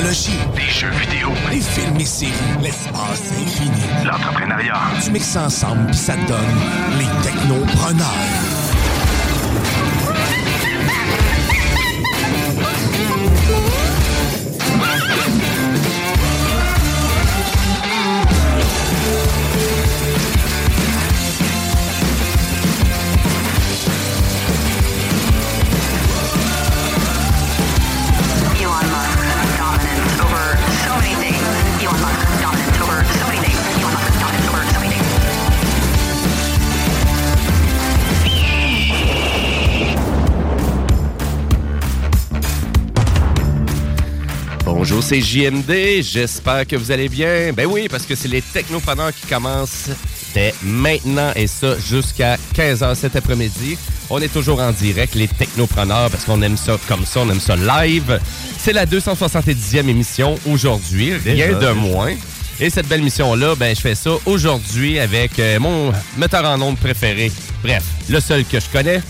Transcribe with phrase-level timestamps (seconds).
[0.00, 1.28] Technologie, Des jeux vidéo.
[1.50, 3.82] les films et séries, l'espace infini.
[4.04, 4.74] L'entrepreneuriat.
[5.04, 6.38] Tu mixes ça ensemble puis ça te donne
[6.98, 8.79] les technopreneurs.
[44.80, 46.00] Bonjour, c'est JMD.
[46.00, 47.52] J'espère que vous allez bien.
[47.52, 49.90] Ben oui, parce que c'est les technopreneurs qui commencent
[50.32, 53.76] dès maintenant et ça jusqu'à 15h cet après-midi.
[54.08, 57.40] On est toujours en direct, les technopreneurs, parce qu'on aime ça comme ça, on aime
[57.40, 58.18] ça live.
[58.56, 62.14] C'est la 270e émission aujourd'hui, rien de moins.
[62.58, 66.78] Et cette belle mission-là, ben, je fais ça aujourd'hui avec euh, mon metteur en ondes
[66.78, 67.30] préféré.
[67.62, 69.02] Bref, le seul que je connais,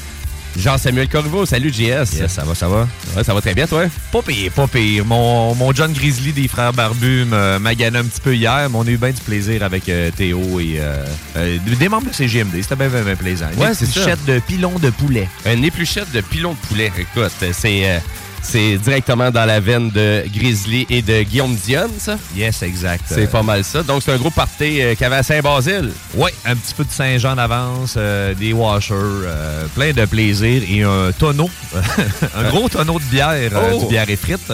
[0.57, 1.47] Jean-Samuel Corriveau.
[1.47, 2.19] Salut, JS.
[2.19, 2.89] Yes, ça va, ça va.
[3.17, 3.85] Ouais, ça va très bien, toi?
[4.13, 5.05] Pas pire, pas pire.
[5.05, 8.83] Mon, mon John Grizzly des frères Barbus me maganait un petit peu hier, mais on
[8.87, 11.05] a eu bien du plaisir avec euh, Théo et euh,
[11.37, 12.63] euh, des membres de CGMD.
[12.63, 13.47] C'était bien, bien, bien plaisant.
[13.57, 14.01] Ouais, c'est ça.
[14.01, 15.29] fichettes de pilon de poulet.
[15.47, 16.93] Une épluchette de pilon de poulet.
[16.99, 17.99] Écoute, c'est euh,
[18.43, 22.17] c'est directement dans la veine de Grizzly et de Guillaume Dionne, ça?
[22.35, 23.05] Yes, exact.
[23.07, 23.83] C'est Euh, pas mal ça.
[23.83, 25.93] Donc, c'est un gros party euh, qu'il y avait à Saint-Basile.
[26.15, 30.83] Ouais, un petit peu de Saint-Jean d'avance, euh, des washers, euh, plein de plaisir et
[30.83, 31.51] un tonneau,
[32.37, 33.81] un gros tonneau de bière, euh, Oh!
[33.81, 34.53] du bière et frites.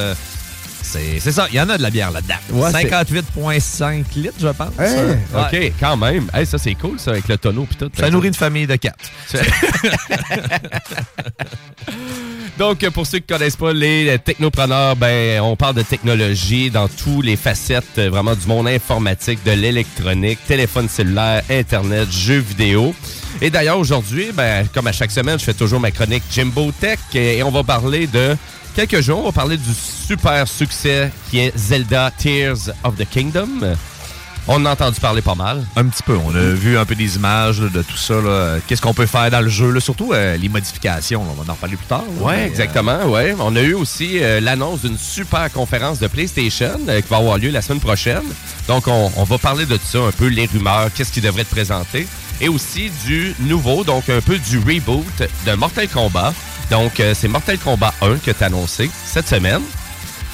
[0.83, 2.35] c'est ça, il y en a de la bière là-dedans.
[2.53, 4.71] Ouais, c'est- 58,5 litres, je pense.
[4.79, 5.19] Ouais.
[5.35, 6.29] OK, quand même.
[6.35, 7.91] Hey, ça, c'est cool, ça, avec le tonneau puis tout.
[7.99, 8.99] Ça nourrit une famille de quatre.
[12.59, 16.71] Donc, euh, pour ceux qui ne connaissent pas les technopreneurs, ben, on parle de technologie
[16.71, 22.39] dans tous les facettes euh, vraiment du monde informatique, de l'électronique, téléphone cellulaire, Internet, jeux
[22.39, 22.95] vidéo.
[23.43, 26.99] Et d'ailleurs, aujourd'hui, ben, comme à chaque semaine, je fais toujours ma chronique Jimbo Tech
[27.15, 28.35] et on va parler de
[28.75, 29.19] quelques jours.
[29.19, 33.77] On va parler du super succès qui est Zelda Tears of the Kingdom.
[34.49, 35.65] On a entendu parler pas mal.
[35.75, 36.17] Un petit peu.
[36.25, 38.15] On a vu un peu des images là, de tout ça.
[38.67, 39.73] Qu'est-ce qu'on peut faire dans le jeu?
[39.73, 39.81] là?
[39.81, 41.25] Surtout euh, les modifications.
[41.25, 41.31] là.
[41.37, 42.05] On va en reparler plus tard.
[42.21, 43.07] Oui, euh, exactement.
[43.07, 43.35] Ouais.
[43.41, 47.39] On a eu aussi euh, l'annonce d'une super conférence de PlayStation euh, qui va avoir
[47.39, 48.23] lieu la semaine prochaine.
[48.69, 51.43] Donc, on, on va parler de tout ça, un peu les rumeurs, qu'est-ce qui devrait
[51.43, 52.07] être présenté.
[52.41, 56.33] Et aussi du nouveau, donc un peu du reboot de Mortal Kombat.
[56.71, 59.63] Donc, c'est Mortal Kombat 1 que tu as annoncé cette semaine.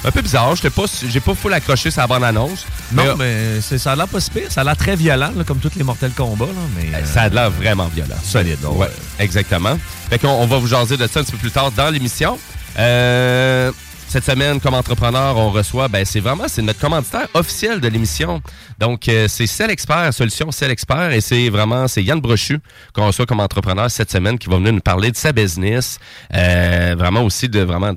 [0.05, 2.65] Un peu bizarre, j'étais pas, j'ai pas full accroché sa bonne annonce.
[2.91, 4.51] Non, mais c'est- ça a l'air pas si pire.
[4.51, 6.45] Ça a l'air très violent, là, comme tous les Mortal Kombat.
[6.45, 8.15] Là, mais, Euh, Ça a l'air vraiment violent.
[8.21, 8.93] Solide, donc, Ouais, ouais.
[9.19, 9.77] exactement.
[10.09, 12.37] Fait qu'on on va vous jaser de ça un petit peu plus tard dans l'émission.
[12.77, 13.71] Euh,
[14.09, 18.41] cette semaine, comme entrepreneur, on reçoit, ben c'est vraiment, c'est notre commanditaire officiel de l'émission.
[18.79, 22.59] Donc, euh, c'est Cell Expert, Solution Cell Expert, et c'est vraiment, c'est Yann Brochu
[22.93, 25.97] qu'on reçoit comme entrepreneur cette semaine qui va venir nous parler de sa business,
[26.33, 27.93] euh, vraiment aussi de vraiment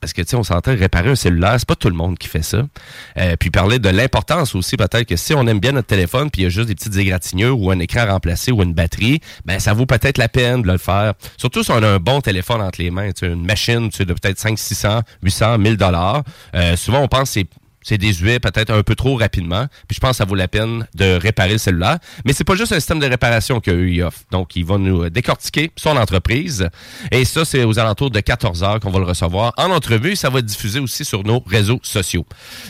[0.00, 2.28] parce que, tu sais, on s'entend réparer un cellulaire, c'est pas tout le monde qui
[2.28, 2.62] fait ça.
[3.18, 6.42] Euh, puis parler de l'importance aussi, peut-être que si on aime bien notre téléphone, puis
[6.42, 9.58] il y a juste des petites égratignures ou un écran remplacé ou une batterie, ben
[9.58, 11.14] ça vaut peut-être la peine de le faire.
[11.36, 13.98] Surtout si on a un bon téléphone entre les mains, tu sais, une machine, tu
[13.98, 16.22] sais, de peut-être 5, 600, 800, 1000 dollars.
[16.54, 17.46] Euh, souvent, on pense que c'est
[17.88, 19.66] c'est désuet peut-être un peu trop rapidement.
[19.88, 21.96] Puis je pense que ça vaut la peine de réparer le cellulaire.
[22.26, 24.24] Mais c'est pas juste un système de réparation qu'eux offrent.
[24.30, 26.68] Donc, ils vont nous décortiquer son entreprise.
[27.10, 30.16] Et ça, c'est aux alentours de 14 heures qu'on va le recevoir en entrevue.
[30.16, 32.26] Ça va être diffusé aussi sur nos réseaux sociaux.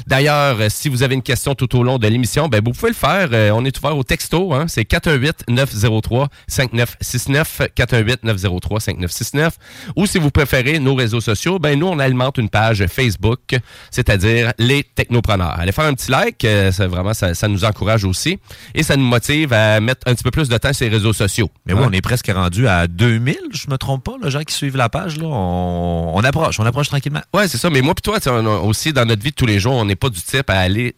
[0.07, 2.91] D'ailleurs, euh, si vous avez une question tout au long de l'émission, ben vous pouvez
[2.91, 3.31] le faire.
[3.33, 4.55] Euh, on est ouvert au texto.
[4.55, 4.67] Hein?
[4.69, 7.71] C'est 418-903-5969.
[7.77, 9.51] 418-903-5969.
[9.97, 13.57] Ou si vous préférez nos réseaux sociaux, ben nous, on alimente une page Facebook,
[13.91, 15.59] c'est-à-dire les technopreneurs.
[15.59, 16.45] Allez faire un petit like.
[16.45, 18.39] euh, ça, vraiment, ça, ça nous encourage aussi.
[18.75, 21.13] Et ça nous motive à mettre un petit peu plus de temps sur les réseaux
[21.13, 21.51] sociaux.
[21.67, 24.55] Mais oui, on est presque rendu à 2000, je me trompe pas, les gens qui
[24.55, 25.17] suivent la page.
[25.19, 27.23] Là, on, on approche, on approche tranquillement.
[27.35, 27.71] Ouais, c'est ça.
[27.71, 29.97] Mais moi, puis toi, on aussi, dans notre vie de tous les jours, on n'est
[29.97, 30.95] pas du type à aller.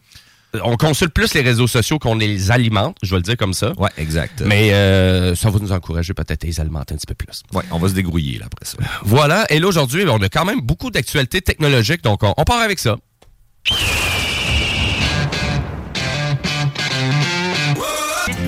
[0.65, 3.71] On consulte plus les réseaux sociaux qu'on les alimente, je vais le dire comme ça.
[3.77, 4.43] Ouais, exact.
[4.45, 7.41] Mais euh, ça va nous encourager peut-être à les alimenter un petit peu plus.
[7.53, 8.77] Ouais, on va se dégrouiller là, après ça.
[9.03, 9.45] Voilà.
[9.49, 12.79] Et là, aujourd'hui, on a quand même beaucoup d'actualités technologiques, donc on, on part avec
[12.79, 12.97] ça.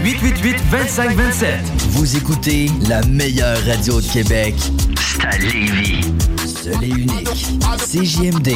[0.03, 1.59] 888 25 27.
[1.91, 4.53] Vous écoutez la meilleure radio de Québec.
[4.97, 6.13] C'est à Lévis.
[6.45, 7.29] Seul et unique.
[7.77, 8.53] CJMD.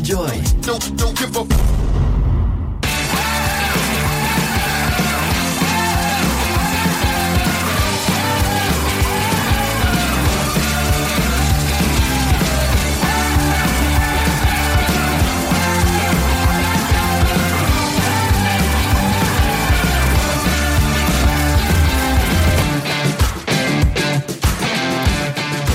[0.00, 0.42] Enjoy.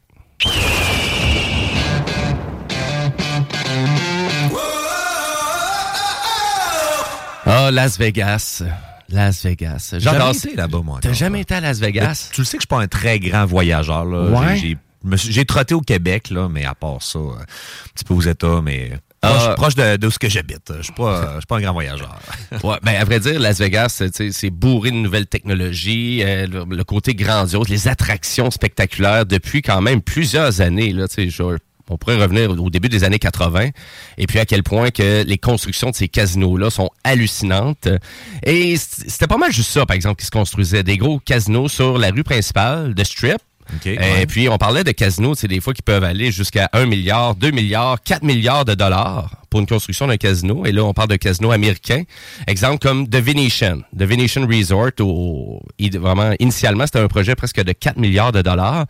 [7.45, 8.63] Ah, Las Vegas.
[9.09, 9.89] Las Vegas.
[9.93, 10.99] J'ai J'adore été là-bas, moi.
[11.01, 12.29] T'as jamais été à Las Mais Vegas?
[12.31, 14.05] Tu le sais que je suis pas un très grand voyageur.
[14.05, 14.39] Là.
[14.39, 14.77] Ouais.
[15.13, 17.45] J'ai- trotté au Québec, là, mais à part ça, euh, un
[17.95, 18.91] petit peu aux États, mais.
[19.21, 20.71] Proche, proche de, de ce que j'habite.
[20.77, 22.19] Je suis pas, je suis pas un grand voyageur.
[22.63, 26.83] Ouais, ben à vrai dire, Las Vegas, c'est- bourré de nouvelles technologies, euh, le, le
[26.83, 30.91] côté grandiose, les attractions spectaculaires depuis quand même plusieurs années.
[30.93, 31.57] Là, tu sais, je-
[31.91, 33.69] on pourrait revenir au début des années 80,
[34.19, 37.87] et puis à quel point que les constructions de ces casinos-là sont hallucinantes.
[38.43, 40.83] Et c'était pas mal juste ça, par exemple, qui se construisait.
[40.83, 43.39] Des gros casinos sur la rue principale de Strip.
[43.85, 44.25] Et ouais.
[44.25, 47.51] puis, on parlait de casinos, c'est des fois qui peuvent aller jusqu'à 1 milliard, 2
[47.51, 50.65] milliards, 4 milliards de dollars pour une construction d'un casino.
[50.65, 52.03] Et là, on parle de casinos américains.
[52.47, 53.81] Exemple comme The Venetian.
[53.97, 54.91] The Venetian Resort,
[55.79, 58.85] i- vraiment, initialement, c'était un projet presque de 4 milliards de dollars.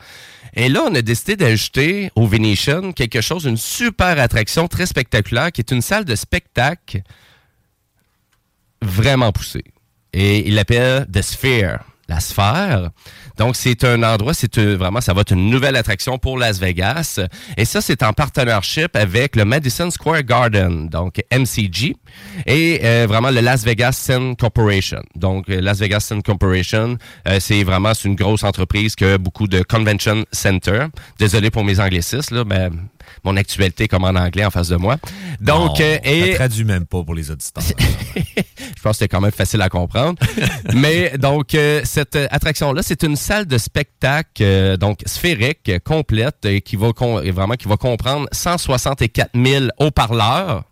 [0.56, 5.52] Et là, on a décidé d'ajouter au Venetian quelque chose, une super attraction très spectaculaire,
[5.52, 7.02] qui est une salle de spectacle
[8.82, 9.64] vraiment poussée.
[10.14, 12.90] Et il l'appelle The Sphere, la sphère.
[13.38, 16.60] Donc, c'est un endroit, c'est euh, vraiment, ça va être une nouvelle attraction pour Las
[16.60, 17.20] Vegas.
[17.56, 21.96] Et ça, c'est en partnership avec le Madison Square Garden, donc MCG,
[22.48, 25.02] et euh, vraiment le Las Vegas Sun Corporation.
[25.16, 26.98] Donc, euh, Las Vegas Sun Corporation,
[27.28, 30.88] euh, c'est vraiment c'est une grosse entreprise qui a beaucoup de convention center.
[31.20, 32.70] Désolé pour mes anglicismes, là, mais
[33.24, 34.98] mon actualité comme en anglais en face de moi.
[35.40, 37.64] Donc, Non, euh, et Ça traduit même pas pour les auditeurs.
[38.80, 40.18] je pense que c'était quand même facile à comprendre.
[40.74, 46.48] Mais donc, euh, cette euh, attraction-là, c'est une salle de spectacle euh, donc sphérique, complète,
[46.64, 50.64] qui va vraiment qui va comprendre 164 000 haut-parleurs.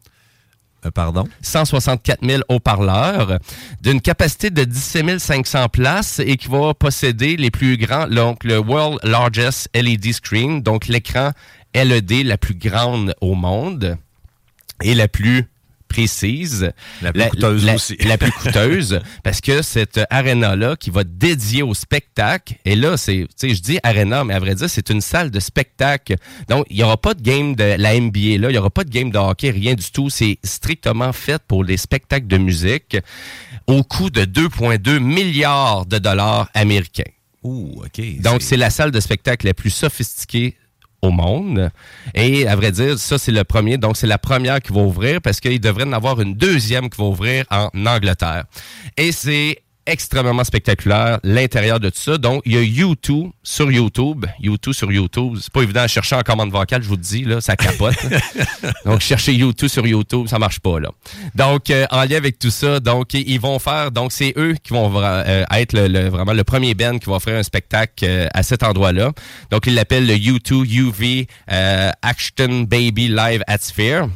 [0.86, 1.26] Euh, pardon?
[1.42, 3.40] 164 000 haut-parleurs,
[3.82, 8.58] d'une capacité de 17 500 places et qui va posséder les plus grands, donc le
[8.58, 11.32] World Largest LED Screen, donc l'écran
[11.76, 13.98] LED la plus grande au monde
[14.82, 15.50] et la plus
[15.88, 16.72] précise.
[17.02, 17.96] La plus coûteuse la- aussi.
[18.06, 23.28] La plus coûteuse, parce que cette arena-là qui va dédier au spectacle, et là, c'est,
[23.40, 26.16] tu sais, je dis arena, mais à vrai dire, c'est une salle de spectacle.
[26.50, 28.84] Donc, il n'y aura pas de game de la NBA, là, il n'y aura pas
[28.84, 30.10] de game de hockey, rien du tout.
[30.10, 32.98] C'est strictement fait pour les spectacles de musique
[33.68, 37.04] au coût de 2,2 milliards de dollars américains.
[37.44, 38.22] Ouh, OK.
[38.22, 40.56] Donc, c'est la salle de spectacle la plus sophistiquée
[41.12, 41.70] monde.
[42.14, 43.78] Et à vrai dire, ça, c'est le premier.
[43.78, 47.02] Donc, c'est la première qui va ouvrir parce qu'il devrait en avoir une deuxième qui
[47.02, 48.46] va ouvrir en Angleterre.
[48.98, 52.18] Et c'est extrêmement spectaculaire, l'intérieur de tout ça.
[52.18, 54.26] Donc, il y a YouTube sur YouTube.
[54.40, 55.38] YouTube sur YouTube.
[55.42, 57.96] C'est pas évident à chercher en commande vocale, je vous le dis, là, ça capote.
[58.86, 60.90] donc, chercher YouTube sur YouTube, ça marche pas, là.
[61.34, 64.74] Donc, euh, en lien avec tout ça, donc, ils vont faire, donc, c'est eux qui
[64.74, 68.28] vont euh, être le, le- vraiment le premier band qui va offrir un spectacle euh,
[68.34, 69.12] à cet endroit-là.
[69.52, 74.10] Donc, ils l'appellent le U2 UV euh, Action Baby Live at Sphere.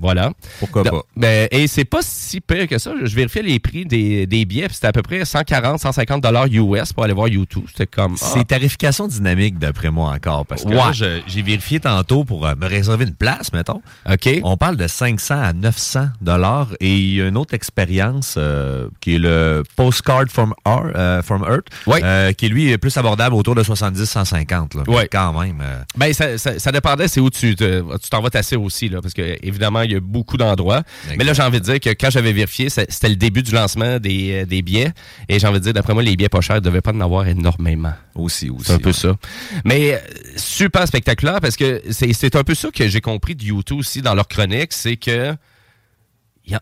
[0.00, 0.32] Voilà.
[0.58, 1.02] Pourquoi Donc, pas?
[1.16, 2.92] ben, et c'est pas si pire que ça.
[3.02, 6.92] Je vérifiais les prix des, des billets, c'était à peu près 140, 150 dollars US
[6.92, 7.64] pour aller voir YouTube.
[7.68, 8.16] C'était comme.
[8.20, 8.30] ah.
[8.34, 10.46] C'est tarification dynamique d'après moi encore.
[10.46, 10.92] Parce que là, Ouais.
[10.94, 13.82] je- j'ai vérifié tantôt pour euh, me réserver une place, mettons.
[14.10, 14.28] OK.
[14.42, 18.88] On parle de 500 à 900 dollars et il y a une autre expérience euh,
[19.00, 22.34] qui est le Postcard from, euh, from Earth, Ouais.
[22.34, 24.74] qui lui est plus abordable autour de 70-150.
[24.74, 24.82] là.
[24.88, 25.08] Ouais.
[25.10, 25.62] Quand même.
[25.96, 29.00] Ben, ça, ça, ça dépendait, c'est où tu te- tu t'en vas tasser aussi, là,
[29.00, 30.82] parce que évidemment, il y a beaucoup d'endroits.
[31.16, 33.98] Mais là, j'ai envie de dire que quand j'avais vérifié, c'était le début du lancement
[33.98, 34.92] des, euh, des billets.
[35.28, 37.00] Et j'ai envie de dire, d'après moi, les billets pas chers ne devaient pas en
[37.00, 37.92] avoir énormément.
[38.14, 38.66] aussi, aussi.
[38.66, 38.92] C'est un peu ouais.
[38.92, 39.16] ça.
[39.64, 39.98] Mais euh,
[40.36, 44.14] super spectaculaire parce que c'est un peu ça que j'ai compris de YouTube aussi dans
[44.14, 45.34] leur chronique, c'est que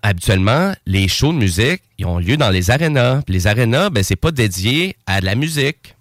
[0.03, 3.23] habituellement, les shows de musique, ils ont lieu dans les arénas.
[3.29, 5.97] Les arénas, ben, c'est pas dédié à de la musique.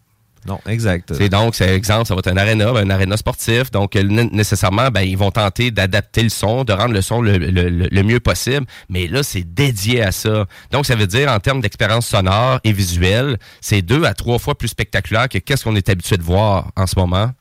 [0.45, 1.13] Non, exact.
[1.15, 3.71] C'est donc, c'est exemple, ça va être un aréna, ben, un aréna sportif.
[3.71, 7.21] Donc, euh, né- nécessairement, ben, ils vont tenter d'adapter le son, de rendre le son
[7.21, 8.65] le- le mieux possible.
[8.89, 10.45] Mais là, c'est dédié à ça.
[10.71, 14.57] Donc, ça veut dire, en termes d'expérience sonore et visuelle, c'est deux à trois fois
[14.57, 17.31] plus spectaculaire que qu'est-ce qu'on est habitué de voir en ce moment.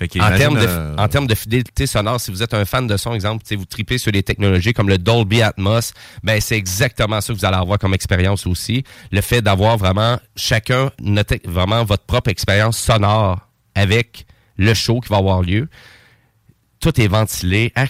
[0.00, 2.96] En termes, de, euh, en termes de fidélité sonore, si vous êtes un fan de
[2.96, 7.32] son, exemple, vous tripez sur les technologies comme le Dolby Atmos, ben c'est exactement ça
[7.32, 8.84] que vous allez avoir comme expérience aussi.
[9.10, 13.40] Le fait d'avoir vraiment chacun notre, vraiment votre propre expérience sonore
[13.74, 14.26] avec
[14.56, 15.68] le show qui va avoir lieu.
[16.80, 17.88] Tout est ventilé, air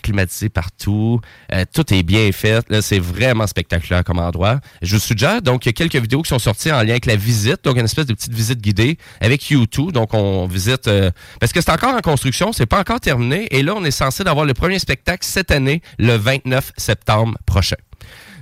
[0.53, 1.21] partout,
[1.53, 2.65] euh, tout est bien fait.
[2.81, 4.61] C'est vraiment spectaculaire comme endroit.
[4.83, 7.07] Je vous suggère, donc, il y a quelques vidéos qui sont sorties en lien avec
[7.07, 9.93] la visite, donc une espèce de petite visite guidée avec U2.
[9.93, 13.49] Donc, on visite euh, parce que c'est encore en construction, c'est pas encore terminé.
[13.51, 17.77] Et là, on est censé d'avoir le premier spectacle cette année, le 29 septembre prochain.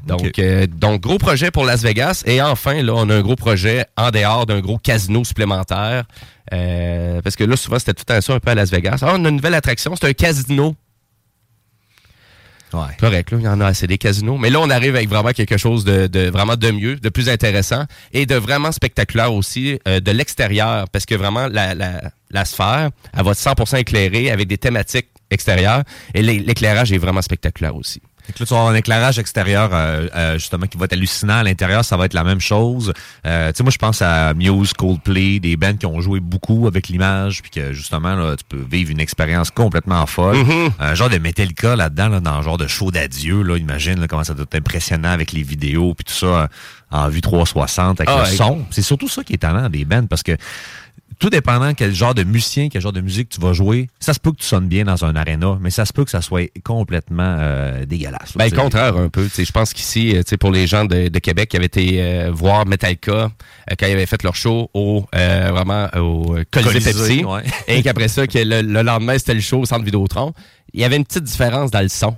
[0.06, 2.22] Donc, euh, donc, gros projet pour Las Vegas.
[2.26, 6.04] Et enfin, là, on a un gros projet en dehors d'un gros casino supplémentaire.
[6.52, 8.98] Euh, parce que là, souvent, c'était tout un ça un peu à Las Vegas.
[9.02, 10.76] Ah, on a une nouvelle attraction, c'est un casino.
[12.74, 12.80] ouais.
[12.98, 14.36] Correct, là, il y en a assez des casinos.
[14.36, 17.28] Mais là, on arrive avec vraiment quelque chose de, de vraiment de mieux, de plus
[17.28, 20.86] intéressant et de vraiment spectaculaire aussi euh, de l'extérieur.
[20.90, 25.08] Parce que vraiment, la, la, la sphère, elle va être 100% éclairée avec des thématiques
[25.30, 25.82] extérieures.
[26.14, 28.02] Et l'é- l'éclairage est vraiment spectaculaire aussi.
[28.26, 31.34] Là, tu vas avoir un éclairage extérieur, euh, euh, justement, qui va être hallucinant.
[31.34, 32.92] À l'intérieur, ça va être la même chose.
[33.26, 36.66] Euh, tu sais, moi, je pense à Muse, Coldplay, des bands qui ont joué beaucoup
[36.66, 40.38] avec l'image, puis que, justement, là, tu peux vivre une expérience complètement folle.
[40.80, 44.08] Un genre de Metallica là-dedans, là, dans un genre de show d'adieu, là, imagine là,
[44.08, 46.48] comment ça doit être impressionnant avec les vidéos, puis tout ça
[46.90, 48.64] en vue 360, avec Ah, le son.
[48.70, 50.36] C'est surtout ça qui est talent des bands, parce que
[51.18, 54.20] tout dépendant quel genre de musicien, quel genre de musique tu vas jouer, ça se
[54.20, 56.50] peut que tu sonnes bien dans un aréna, mais ça se peut que ça soit
[56.62, 58.36] complètement euh, dégueulasse.
[58.36, 59.28] Ben, le contraire, un peu.
[59.36, 62.66] Je pense qu'ici, euh, pour les gens de, de Québec qui avaient été euh, voir
[62.66, 63.28] Metallica euh,
[63.78, 67.42] quand ils avaient fait leur show au euh, vraiment au Colisée Colisée, Pepsi, ouais.
[67.68, 70.32] et qu'après ça, que le, le lendemain, c'était le show au Centre Vidéotron,
[70.72, 72.16] il y avait une petite différence dans le son.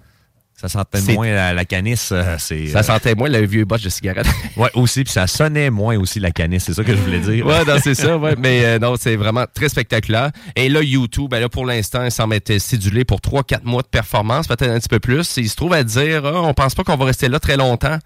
[0.59, 2.11] Ça sentait moins la, la canisse.
[2.13, 4.27] euh, c'est, Ça euh, sentait moins le vieux botch de cigarette.
[4.57, 7.45] Ouais, aussi, puis ça sonnait moins aussi la canisse, c'est ça que je voulais dire.
[7.47, 8.35] ouais, non, c'est ça, ouais.
[8.39, 10.31] Mais euh, non, c'est vraiment très spectaculaire.
[10.55, 13.89] Et là, YouTube, ben là, pour l'instant, il semble être cédulé pour 3-4 mois de
[13.89, 15.37] performance, peut-être un petit peu plus.
[15.37, 17.99] Il se trouve à dire, ah, on pense pas qu'on va rester là très longtemps.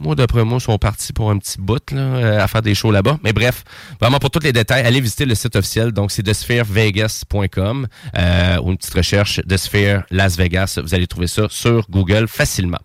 [0.00, 2.74] Moi, d'après moi, ils sont partis pour un petit bout là, euh, à faire des
[2.74, 3.18] shows là-bas.
[3.22, 3.64] Mais bref,
[4.00, 5.92] vraiment pour tous les détails, allez visiter le site officiel.
[5.92, 10.78] Donc, c'est thespherevegas.com euh, ou une petite recherche de Sphere Las Vegas.
[10.82, 12.80] Vous allez trouver ça sur Google facilement.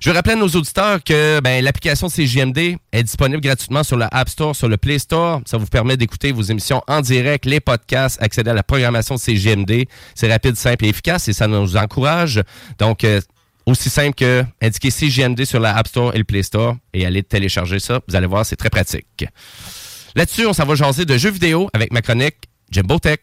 [0.00, 4.06] Je veux rappeler à nos auditeurs que ben, l'application CJMD est disponible gratuitement sur le
[4.10, 5.42] App Store, sur le Play Store.
[5.44, 9.84] Ça vous permet d'écouter vos émissions en direct, les podcasts, accéder à la programmation CJMD.
[10.14, 12.42] C'est rapide, simple et efficace et ça nous encourage.
[12.78, 13.20] Donc, euh,
[13.70, 17.22] aussi simple que indiquer CJMD sur la App Store et le Play Store et aller
[17.22, 18.00] télécharger ça.
[18.08, 19.24] Vous allez voir, c'est très pratique.
[20.14, 22.36] Là-dessus, on s'en va jaser de jeux vidéo avec ma chronique
[22.70, 23.20] Jimbo Tech.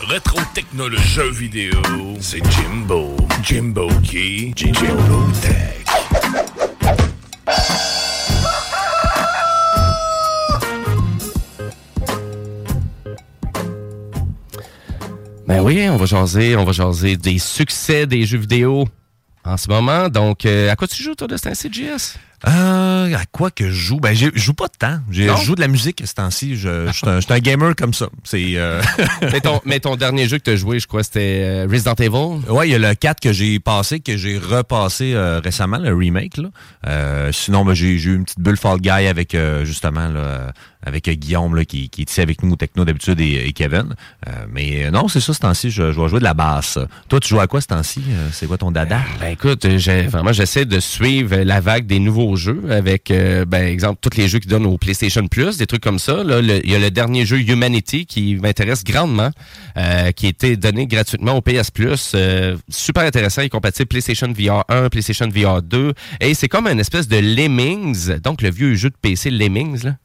[0.00, 1.20] Rétro technologie.
[1.32, 1.80] Vidéo.
[2.20, 3.16] C'est Jimbo.
[3.42, 4.52] Jimbo qui?
[4.56, 5.84] Jimbo Tech.
[15.50, 18.86] Ben oui, on va jaser, on va jaser des succès des jeux vidéo
[19.44, 20.08] en ce moment.
[20.08, 22.14] Donc, euh, à quoi tu joues, toi, de ce?
[22.48, 24.00] Euh, à quoi que je joue?
[24.00, 24.98] Ben, je joue pas de temps.
[25.10, 26.56] Je joue de la musique ce temps-ci.
[26.56, 28.08] Je, je suis un, je suis un gamer comme ça.
[28.24, 28.80] C'est, euh,
[29.32, 31.94] mais, ton, mais ton dernier jeu que tu as joué, je crois, c'était euh, Resident
[31.94, 32.50] Evil.
[32.50, 35.94] Ouais, il y a le 4 que j'ai passé, que j'ai repassé euh, récemment, le
[35.94, 36.38] remake.
[36.38, 36.48] Là.
[36.86, 40.52] Euh, sinon, ben, j'ai j'ai eu une petite bulle Fall Guy avec euh, justement là,
[40.86, 43.94] avec Guillaume là, qui, qui est ici avec nous au Techno d'habitude et, et Kevin.
[44.26, 46.78] Euh, mais non, c'est ça ce temps-ci, je, je vais jouer de la basse.
[47.08, 48.02] Toi, tu joues à quoi ce temps-ci?
[48.32, 49.00] C'est quoi ton dada?
[49.20, 53.66] Ben écoute, j'ai- vraiment, j'essaie de suivre la vague des nouveaux jeux avec, euh, ben
[53.66, 56.22] exemple, tous les jeux qui donnent au PlayStation Plus, des trucs comme ça.
[56.24, 59.30] Il y a le dernier jeu Humanity qui m'intéresse grandement,
[59.76, 62.12] euh, qui a été donné gratuitement au PS Plus.
[62.14, 66.66] Euh, super intéressant, il est compatible PlayStation VR 1, PlayStation VR 2, et c'est comme
[66.66, 69.96] une espèce de Lemmings, donc le vieux jeu de PC Lemmings là.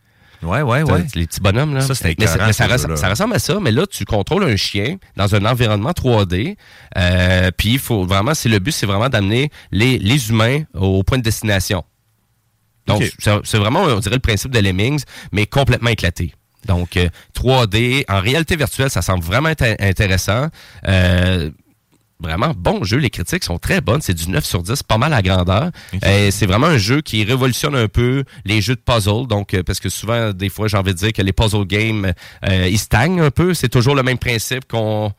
[0.45, 1.05] Ouais, ouais, ouais.
[1.15, 1.81] Les petits bonhommes, là.
[1.81, 5.33] Ça, c'était mais, mais ça ressemble à ça, mais là, tu contrôles un chien dans
[5.35, 6.55] un environnement 3D.
[6.97, 11.03] Euh, puis, il faut vraiment, c'est le but, c'est vraiment d'amener les, les humains au
[11.03, 11.83] point de destination.
[12.87, 13.01] Donc,
[13.43, 16.33] c'est vraiment, on dirait, le principe de Lemmings, mais complètement éclaté.
[16.65, 20.49] Donc, euh, 3D, en réalité virtuelle, ça semble vraiment inté- intéressant.
[20.87, 21.51] Euh,
[22.21, 25.11] Vraiment bon jeu, les critiques sont très bonnes, c'est du 9 sur 10, pas mal
[25.13, 25.69] à grandeur.
[26.05, 29.63] Euh, c'est vraiment un jeu qui révolutionne un peu les jeux de puzzle, donc euh,
[29.63, 32.13] parce que souvent, des fois, j'ai envie de dire que les puzzle games,
[32.47, 35.11] euh, ils stagnent un peu, c'est toujours le même principe qu'on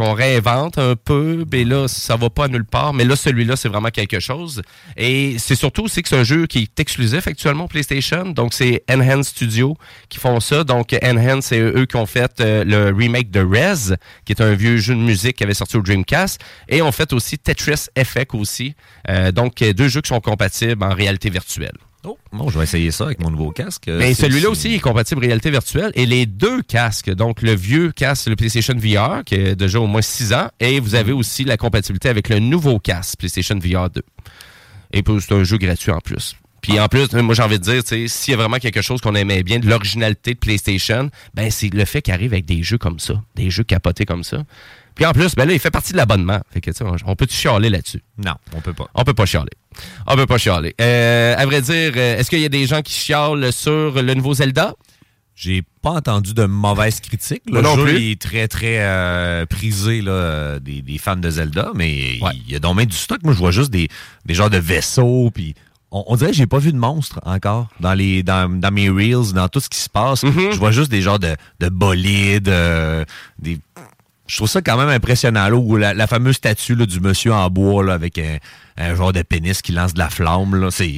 [0.00, 2.94] qu'on réinvente un peu, mais là, ça va pas nulle part.
[2.94, 4.62] Mais là, celui-là, c'est vraiment quelque chose.
[4.96, 8.24] Et c'est surtout aussi que c'est un jeu qui est exclusif actuellement PlayStation.
[8.24, 9.76] Donc, c'est Enhance Studio
[10.08, 10.64] qui font ça.
[10.64, 14.54] Donc, Enhance, c'est eux qui ont fait euh, le remake de Rez, qui est un
[14.54, 16.40] vieux jeu de musique qui avait sorti au Dreamcast.
[16.70, 18.74] Et ont fait aussi Tetris Effect aussi.
[19.10, 21.76] Euh, donc, deux jeux qui sont compatibles en réalité virtuelle.
[22.04, 23.84] Oh, bon, je vais essayer ça avec mon nouveau casque.
[23.88, 25.92] Mais Euh, c'est- celui-là aussi est compatible réalité virtuelle.
[25.94, 29.86] Et les deux casques, donc le vieux casque, le PlayStation VR, qui a déjà au
[29.86, 33.90] moins 6 ans, et vous avez aussi la compatibilité avec le nouveau casque PlayStation VR
[33.90, 34.02] 2.
[34.92, 36.36] Et puis, c'est un jeu gratuit en plus.
[36.62, 39.14] Puis en plus, moi j'ai envie de dire, s'il y a vraiment quelque chose qu'on
[39.14, 42.76] aimait bien de l'originalité de PlayStation, ben c'est le fait qu'il arrive avec des jeux
[42.76, 44.44] comme ça, des jeux capotés comme ça.
[45.00, 46.42] Puis en plus, ben là, il fait partie de l'abonnement.
[46.52, 48.02] Fait que, on- on peut-tu chialer là-dessus?
[48.22, 48.84] Non, on peut pas.
[48.94, 49.48] On peut pas chialer.
[50.06, 50.74] On peut pas chialer.
[50.78, 54.12] Euh, à vrai dire, euh, est-ce qu'il y a des gens qui chialent sur le
[54.12, 54.74] nouveau Zelda?
[55.34, 57.44] J'ai pas entendu de mauvaises critiques.
[57.50, 58.10] Le non jeu plus.
[58.10, 62.32] est très, très euh, prisé là, des, des fans de Zelda, mais Ouais.
[62.34, 63.22] il y a donc même du stock.
[63.22, 63.88] Moi, je vois juste des,
[64.26, 65.54] des genres de vaisseaux, puis
[65.92, 68.90] on, on dirait que j'ai pas vu de monstres encore dans les dans, dans mes
[68.90, 70.24] reels, dans tout ce qui se passe.
[70.24, 70.52] Mm-hmm.
[70.52, 73.06] Je vois juste des genres de, de bolides, euh,
[73.38, 73.58] des...
[74.30, 77.32] Je trouve ça quand même impressionnant, là, où la, la fameuse statue là, du monsieur
[77.32, 78.36] en bois là, avec un,
[78.76, 80.54] un genre de pénis qui lance de la flamme.
[80.54, 80.88] là, C'est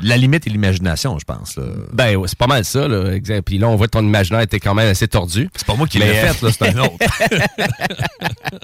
[0.00, 1.56] la limite et l'imagination, je pense.
[1.56, 1.64] là.
[1.92, 3.12] Ben, ouais, c'est pas mal ça, là.
[3.12, 3.42] Exact.
[3.42, 5.50] Puis là, on voit que ton imaginaire était quand même assez tordu.
[5.56, 6.94] C'est pas moi qui l'ai euh, fait, là, c'est un autre.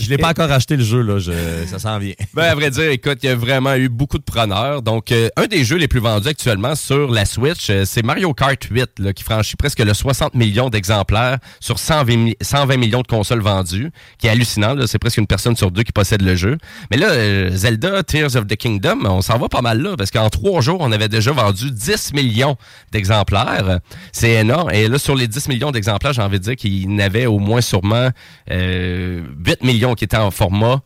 [0.00, 1.18] Je l'ai pas encore acheté le jeu, là.
[1.18, 1.32] je-
[1.66, 2.14] ça s'en vient.
[2.34, 4.82] Ben, à vrai dire, écoute, il y a vraiment eu beaucoup de preneurs.
[4.82, 8.32] Donc, euh, un des jeux les plus vendus actuellement sur la Switch, euh, c'est Mario
[8.34, 13.02] Kart 8, là, qui franchit presque le 60 millions d'exemplaires sur 120, mi- 120 millions
[13.02, 14.74] de consoles vendues, qui est hallucinant.
[14.86, 16.58] C'est presque une personne sur deux qui possède le jeu.
[16.90, 20.10] Mais là, euh, Zelda, Tears of the Kingdom, on s'en va pas mal là, parce
[20.10, 22.56] qu'en trois jours, on avait déjà vendu 10 millions
[22.92, 23.78] d'exemplaires.
[24.12, 24.70] C'est énorme.
[24.72, 27.26] Et là, sur les 10 millions d'exemplaires, j'ai envie de dire qu'il y en avait
[27.26, 28.08] au moins sûrement
[28.50, 30.80] euh, 8 millions qui étaient en format,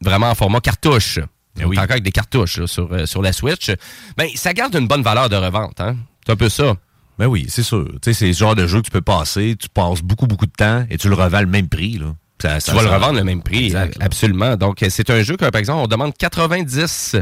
[0.00, 1.18] vraiment en format cartouche.
[1.58, 1.76] Eh oui.
[1.78, 3.70] Encore avec des cartouches là, sur, euh, sur la Switch.
[4.16, 5.80] Ben, ça garde une bonne valeur de revente.
[5.80, 5.96] Hein?
[6.26, 6.74] C'est un peu ça.
[7.16, 7.86] Ben oui, c'est sûr.
[8.02, 10.46] Tu sais, c'est le genre de jeu que tu peux passer, tu passes beaucoup, beaucoup
[10.46, 12.06] de temps et tu le revends le même prix, là.
[12.42, 13.66] Ça- ça- tu vas le revendre le même prix.
[13.66, 14.04] Exact, là.
[14.06, 14.56] absolument.
[14.56, 17.16] Donc, euh, c'est un jeu que, par exemple, on demande 90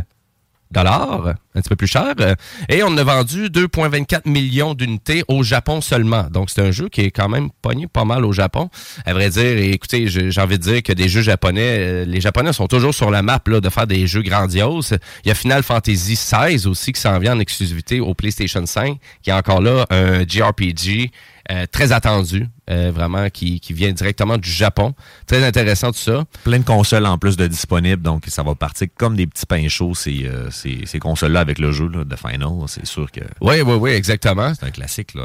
[0.72, 2.14] dollars, un petit peu plus cher,
[2.68, 6.24] et on a vendu 2,24 millions d'unités au Japon seulement.
[6.30, 8.70] Donc, c'est un jeu qui est quand même pogné pas mal au Japon.
[9.04, 12.20] À vrai dire, écoutez, j'ai j'ai envie de dire que des jeux japonais, euh, les
[12.20, 14.96] Japonais sont toujours sur la map là, de faire des jeux grandioses.
[15.24, 18.98] Il y a Final Fantasy XVI aussi qui s'en vient en exclusivité au PlayStation 5,
[19.22, 21.11] qui est encore là un JRPG
[21.50, 24.94] euh, très attendu, euh, vraiment, qui, qui vient directement du Japon.
[25.26, 26.24] Très intéressant tout ça.
[26.44, 29.68] Plein de consoles en plus de disponibles, donc ça va partir comme des petits pains
[29.68, 32.48] chauds, ces, euh, ces, ces consoles-là avec le jeu là, de Final.
[32.68, 34.52] C'est sûr que Oui, oui, oui, exactement.
[34.55, 35.24] c'est un classique, là.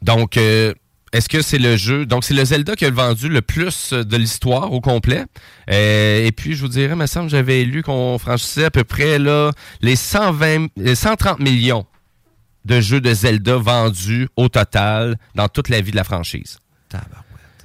[0.00, 2.06] Donc, est-ce que c'est le jeu...
[2.06, 5.24] Donc, c'est le Zelda qui a vendu le plus de l'histoire au complet.
[5.68, 8.84] Et puis, je vous dirais, il me semble que j'avais lu qu'on franchissait à peu
[8.84, 11.84] près là, les 120, les 130 millions
[12.68, 16.58] de jeux de Zelda vendus au total dans toute la vie de la franchise.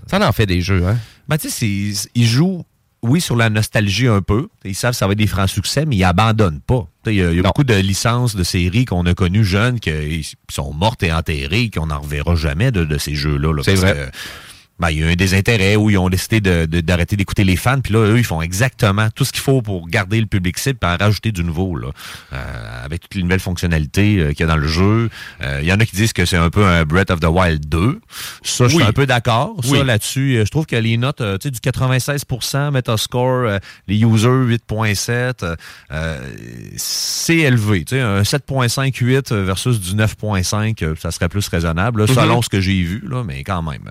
[0.07, 0.97] Ça en fait des jeux, hein?
[1.27, 2.65] Ben, tu sais, ils jouent,
[3.01, 4.47] oui, sur la nostalgie un peu.
[4.65, 6.87] Ils savent que ça va être des francs succès, mais ils abandonnent pas.
[7.05, 10.73] Il y a, y beaucoup de licences de séries qu'on a connues jeunes qui sont
[10.73, 13.53] mortes et enterrées, qu'on n'en reverra jamais de, de ces jeux-là.
[13.53, 14.11] là, C'est parce vrai.
[14.11, 14.17] que,
[14.79, 17.55] ben, il y a un désintérêt où ils ont décidé de- de- d'arrêter d'écouter les
[17.55, 17.79] fans.
[17.79, 20.79] Puis là, eux, ils font exactement tout ce qu'il faut pour garder le public cible
[20.81, 21.75] et en rajouter du nouveau.
[21.77, 21.89] Là,
[22.33, 25.09] Euh, avec toutes les nouvelles fonctionnalités euh, qu'il y a dans le jeu.
[25.41, 27.25] Euh, Il y en a qui disent que c'est un peu un Breath of the
[27.29, 27.99] Wild 2.
[28.41, 29.55] Ça, je suis un peu d'accord.
[29.63, 34.27] Ça, là-dessus, euh, je trouve que les notes, tu sais, du 96% Metascore, les users
[34.29, 35.55] 8.7, euh,
[35.91, 36.19] euh,
[36.75, 37.85] c'est élevé.
[37.85, 42.41] Tu sais, un 7.5, 8 versus du 9.5, euh, ça serait plus raisonnable, là, selon
[42.41, 43.83] ce que j'ai vu, là, mais quand même.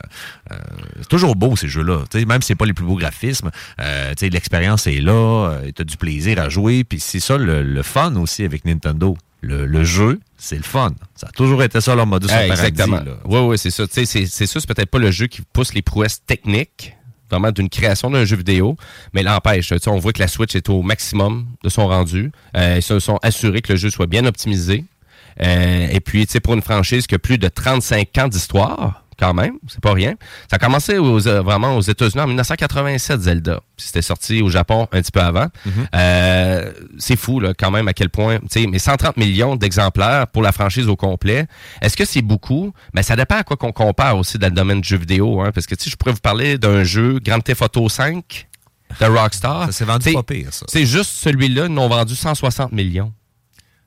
[0.73, 2.05] Euh, c'est toujours beau, ces jeux-là.
[2.27, 5.97] Même si c'est pas les plus beaux graphismes, euh, l'expérience est là, tu as du
[5.97, 9.17] plaisir à jouer, puis c'est ça le, le fun aussi avec Nintendo.
[9.45, 10.93] Le, le jeu, c'est le fun.
[11.17, 12.53] Ça a toujours été ça leur modus Ah, operandi.
[12.53, 12.99] exactement.
[12.99, 13.17] là.
[13.25, 13.85] Oui, oui, c'est ça.
[13.91, 16.95] C'est c'est sûr, c'est peut-être pas le jeu qui pousse les prouesses techniques
[17.29, 18.77] vraiment d'une création d'un jeu vidéo,
[19.15, 19.73] mais l'empêche.
[19.87, 22.31] On voit que la Switch est au maximum de son rendu.
[22.55, 24.85] Euh, ils se sont assurés que le jeu soit bien optimisé.
[25.41, 29.59] Euh, et puis, pour une franchise qui a plus de 35 ans d'histoire, quand même,
[29.69, 30.15] c'est pas rien.
[30.51, 33.61] Ça a commencé aux, euh, vraiment aux États-Unis en 1987, Zelda.
[33.77, 35.47] C'était sorti au Japon un petit peu avant.
[35.95, 40.27] Euh, c'est fou, là, quand même, à quel point, tu sais, mais 130 millions d'exemplaires
[40.27, 41.47] pour la franchise au complet.
[41.83, 42.73] Est-ce que c'est beaucoup?
[42.95, 45.53] Ben, ça dépend à quoi qu'on compare aussi dans le domaine du jeu vidéo, hein,
[45.55, 48.49] parce que, tu sais, je pourrais vous parler d'un jeu Grand Theft Auto 5
[49.01, 49.67] de Rockstar.
[49.67, 50.67] Ça s'est vendu pas pire, ça.
[50.69, 53.13] C'est juste celui-là, ils n'ont vendu 160 millions.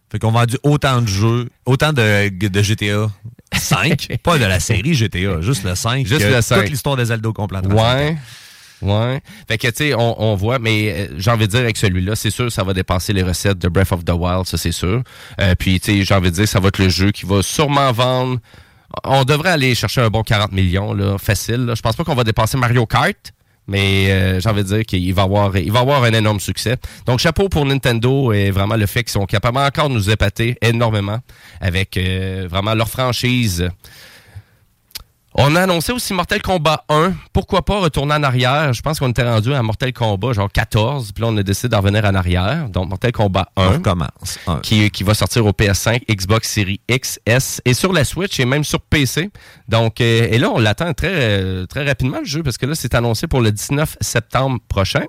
[0.10, 3.10] Fait qu'on vendu autant de jeux, autant de, de GTA
[3.58, 6.06] 5, pas de la série GTA, juste le 5.
[6.06, 6.62] Juste le 5.
[6.62, 7.60] Toute l'histoire des Zelda au complet.
[7.68, 8.18] Ouais.
[8.82, 9.22] Ouais.
[9.48, 12.16] Fait que, tu sais, on, on voit, mais euh, j'ai envie de dire avec celui-là,
[12.16, 15.02] c'est sûr, ça va dépasser les recettes de Breath of the Wild, ça, c'est sûr.
[15.40, 17.42] Euh, puis, tu sais, j'ai envie de dire, ça va être le jeu qui va
[17.42, 18.40] sûrement vendre.
[19.04, 21.66] On devrait aller chercher un bon 40 millions, là, facile.
[21.66, 21.76] là.
[21.76, 23.34] Je pense pas qu'on va dépasser Mario Kart.
[23.68, 26.78] Mais euh, j'ai envie de dire qu'il va avoir, il va avoir un énorme succès.
[27.06, 30.58] Donc chapeau pour Nintendo et vraiment le fait qu'ils sont capables encore de nous épater
[30.62, 31.20] énormément
[31.62, 33.70] avec euh, vraiment leur franchise.
[35.38, 37.12] On a annoncé aussi Mortal Kombat 1.
[37.34, 38.72] Pourquoi pas retourner en arrière?
[38.72, 41.68] Je pense qu'on était rendu à Mortal Kombat genre 14, puis là on a décidé
[41.68, 42.70] d'en revenir en arrière.
[42.70, 44.40] Donc Mortal Kombat 1 On recommence.
[44.48, 44.60] Un.
[44.60, 48.46] qui, qui va sortir au PS5, Xbox Series X, S et sur la Switch et
[48.46, 49.30] même sur PC.
[49.68, 52.96] Donc, euh, et là, on l'attend très, très rapidement le jeu parce que là, c'est
[52.96, 55.04] annoncé pour le 19 septembre prochain.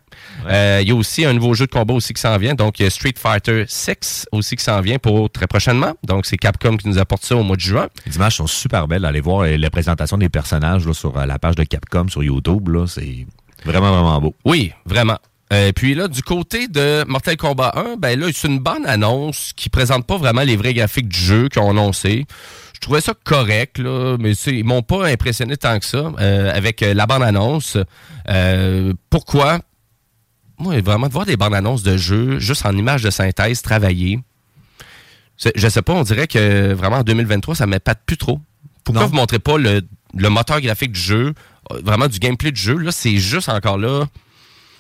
[0.49, 2.55] Euh, Il y a aussi un nouveau jeu de combat aussi qui s'en vient.
[2.55, 5.93] Donc, il y a Street Fighter 6 aussi qui s'en vient pour très prochainement.
[6.03, 7.87] Donc, c'est Capcom qui nous apporte ça au mois de juin.
[8.07, 9.05] Les images sont super belles.
[9.05, 9.71] Allez voir euh, la
[10.19, 12.69] des personnages sur euh, la page de Capcom sur YouTube.
[12.87, 13.27] C'est
[13.65, 14.35] vraiment, vraiment beau.
[14.45, 15.19] Oui, vraiment.
[15.53, 19.53] Euh, puis là, du côté de Mortal Kombat 1, ben là, c'est une bonne annonce
[19.55, 22.27] qui présente pas vraiment les vrais graphiques du jeu qu'ils ont annoncé.
[22.75, 26.83] Je trouvais ça correct, là, mais ils m'ont pas impressionné tant que ça euh, avec
[26.83, 27.79] euh, la bande-annonce.
[29.09, 29.61] Pourquoi?
[30.59, 34.21] Moi, vraiment, de voir des bandes-annonces de jeux juste en images de synthèse travaillées,
[35.55, 38.41] je sais pas, on dirait que vraiment en 2023, ça m'épate plus trop.
[38.87, 39.09] Pourquoi Non.
[39.09, 39.83] vous montrez pas le,
[40.15, 41.35] le moteur graphique du jeu,
[41.73, 42.79] euh, vraiment du gameplay du jeu?
[42.79, 44.07] Là, c'est juste encore là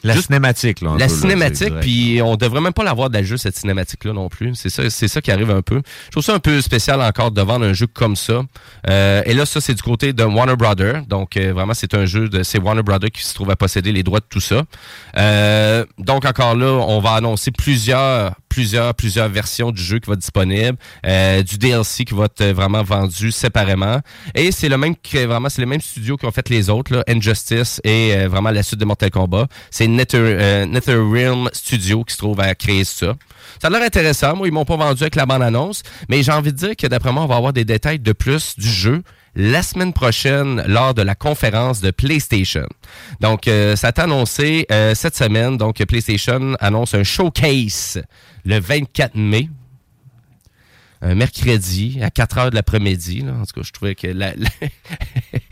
[0.05, 0.95] La Juste cinématique, là.
[0.99, 4.29] la peu, cinématique, puis on devrait même pas l'avoir dans le jeu, cette cinématique-là non
[4.29, 4.55] plus.
[4.55, 5.83] C'est ça, c'est ça qui arrive un peu.
[6.07, 8.43] Je trouve ça un peu spécial encore de vendre un jeu comme ça.
[8.89, 11.03] Euh, et là, ça, c'est du côté de Warner Brother.
[11.07, 12.43] Donc, euh, vraiment, c'est un jeu de...
[12.43, 14.63] C'est Warner Brother qui se trouve à posséder les droits de tout ça.
[15.17, 20.15] Euh, donc, encore là, on va annoncer plusieurs plusieurs, plusieurs versions du jeu qui va
[20.15, 24.01] être disponible, euh, du DLC qui va être vraiment vendu séparément.
[24.35, 26.95] Et c'est le même que vraiment, c'est le même studio qui ont fait les autres,
[26.95, 29.47] là, Injustice et euh, vraiment la suite de Mortal Kombat.
[29.71, 33.14] C'est Nether, euh, NetherRealm Studio qui se trouve à créer ça.
[33.61, 34.37] Ça a l'air intéressant.
[34.37, 37.12] Moi, ils m'ont pas vendu avec la bande-annonce, mais j'ai envie de dire que d'après
[37.12, 39.03] moi, on va avoir des détails de plus du jeu
[39.37, 42.66] la semaine prochaine lors de la conférence de PlayStation.
[43.20, 45.59] Donc, euh, ça a été annoncé euh, cette semaine.
[45.59, 48.03] Donc, PlayStation annonce un showcase
[48.44, 49.49] le 24 mai.
[51.11, 53.25] Un mercredi à 4 heures de l'après-midi.
[53.29, 54.49] En tout cas, je trouvais que la, la-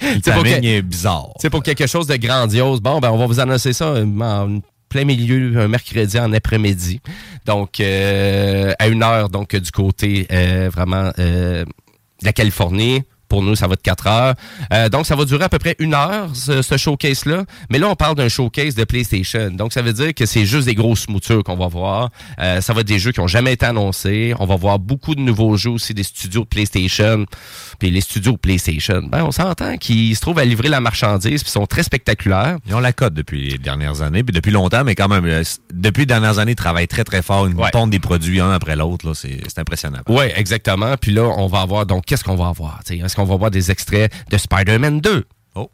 [0.01, 1.31] C'est pour timing que- est bizarre.
[1.41, 2.81] c'est pour quelque chose de grandiose.
[2.81, 7.01] Bon, ben, on va vous annoncer ça euh, en plein milieu, un mercredi en après-midi.
[7.47, 13.03] Donc, euh, à une heure, donc, du côté euh, vraiment euh, de la Californie.
[13.29, 14.35] Pour nous, ça va être 4 heures.
[14.73, 17.45] Euh, donc, ça va durer à peu près une heure, ce, ce showcase-là.
[17.71, 19.51] Mais là, on parle d'un showcase de PlayStation.
[19.51, 22.11] Donc, ça veut dire que c'est juste des grosses moutures qu'on va voir.
[22.41, 24.35] Euh, ça va être des jeux qui ont jamais été annoncés.
[24.39, 27.25] On va voir beaucoup de nouveaux jeux aussi des studios de PlayStation.
[27.79, 31.51] Puis les studios PlayStation, ben, on s'entend qu'ils se trouvent à livrer la marchandise puis
[31.51, 32.57] sont très spectaculaires.
[32.67, 35.43] Ils ont la cote depuis les dernières années, puis depuis longtemps, mais quand même, euh,
[35.73, 37.49] depuis les dernières années, ils travaillent très, très fort.
[37.49, 37.71] Ils Ouais.
[37.71, 39.15] pondent des produits un après l'autre.
[39.15, 40.01] C'est c'est impressionnant.
[40.09, 40.97] Oui, exactement.
[41.01, 42.81] Puis là, on va avoir, donc, qu'est-ce qu'on va avoir?
[42.85, 45.25] T'sais, Est-ce qu'on va avoir des extraits de Spider-Man 2?
[45.55, 45.71] Oh.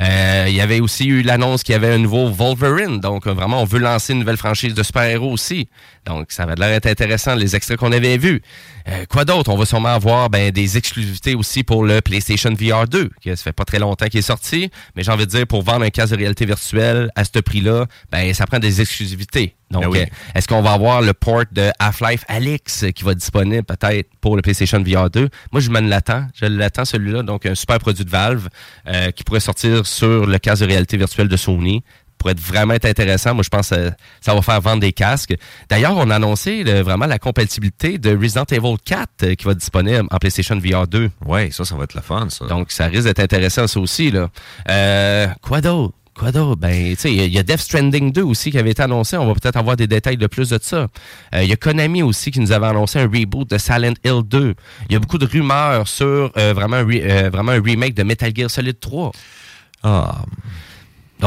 [0.00, 2.98] Euh, il y avait aussi eu l'annonce qu'il y avait un nouveau Wolverine.
[2.98, 5.68] Donc, euh, vraiment, on veut lancer une nouvelle franchise de super-héros aussi.
[6.04, 8.42] Donc, ça va de l'air être intéressant, les extraits qu'on avait vus.
[8.88, 9.52] Euh, quoi d'autre?
[9.52, 13.36] On va sûrement avoir ben, des exclusivités aussi pour le PlayStation VR 2, qui ça
[13.36, 14.70] fait pas très longtemps qu'il est sorti.
[14.96, 17.86] Mais j'ai envie de dire, pour vendre un casque de réalité virtuelle à ce prix-là,
[18.10, 19.54] ben, ça prend des exclusivités.
[19.70, 19.98] Donc, Ben oui.
[20.00, 24.10] euh, est-ce qu'on va avoir le port de Half-Life Alyx qui va être disponible peut-être
[24.20, 25.30] pour le PlayStation VR 2?
[25.52, 26.26] Moi, je me l'attends.
[26.34, 27.22] Je l'attends celui-là.
[27.22, 28.48] Donc, un super produit de Valve
[28.88, 31.82] euh, qui pourrait sortir sur le casque de réalité virtuelle de Sony
[32.22, 33.34] pourrait être vraiment être intéressant.
[33.34, 35.34] Moi, je pense que ça va faire vendre des casques.
[35.68, 39.58] D'ailleurs, on a annoncé vraiment la compatibilité de Resident Evil 4 euh, qui va être
[39.58, 41.10] disponible en PlayStation VR 2.
[41.26, 42.46] Ouais, ça, ça va être le fun, ça.
[42.46, 44.10] Donc, ça risque d'être intéressant, ça aussi.
[44.10, 44.28] Là.
[44.70, 45.94] Euh, quoi d'autre?
[46.14, 46.60] Quoi d'autre?
[46.60, 48.70] Ben, tu sais, il y a- il y, a Death Stranding 2 aussi qui avait
[48.72, 49.16] été annoncé.
[49.16, 50.86] On va peut-être avoir des détails de plus de ça.
[51.34, 54.20] Euh, Il y a Konami aussi qui nous avait annoncé un reboot de Silent Hill
[54.24, 54.54] 2.
[54.90, 57.94] Il y a beaucoup de rumeurs sur euh, vraiment, un re- euh, vraiment un remake
[57.94, 59.10] de Metal Gear Solid 3.
[59.84, 60.22] Ah,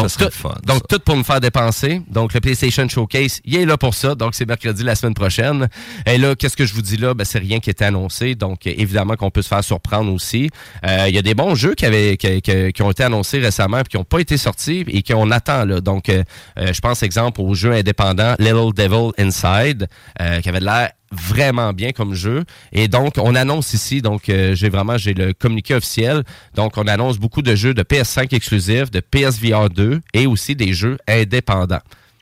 [0.01, 0.97] Donc, ça tout, le fun, donc ça.
[0.97, 2.01] tout pour nous faire dépenser.
[2.09, 4.15] Donc, le PlayStation Showcase, il est là pour ça.
[4.15, 5.67] Donc, c'est mercredi la semaine prochaine.
[6.05, 7.13] Et là, qu'est-ce que je vous dis là?
[7.13, 8.35] Ben, c'est rien qui était annoncé.
[8.35, 10.49] Donc, évidemment qu'on peut se faire surprendre aussi.
[10.85, 13.39] Euh, Il y a des bons jeux qui, avaient, qui, qui- qui ont été annoncés
[13.39, 15.65] récemment puis qui n'ont pas été sortis et qu'on attend.
[15.65, 15.81] Là.
[15.81, 16.23] Donc, euh,
[16.57, 19.87] euh, je pense, exemple, au jeu indépendant Little Devil Inside,
[20.21, 22.43] euh, qui avait de l'air vraiment bien comme jeu.
[22.71, 26.23] Et donc, on annonce ici, donc euh, j'ai vraiment j'ai le communiqué officiel.
[26.55, 30.73] Donc, on annonce beaucoup de jeux de PS5 exclusifs, de PSVR 2 et aussi des
[30.73, 31.81] jeux indépendants.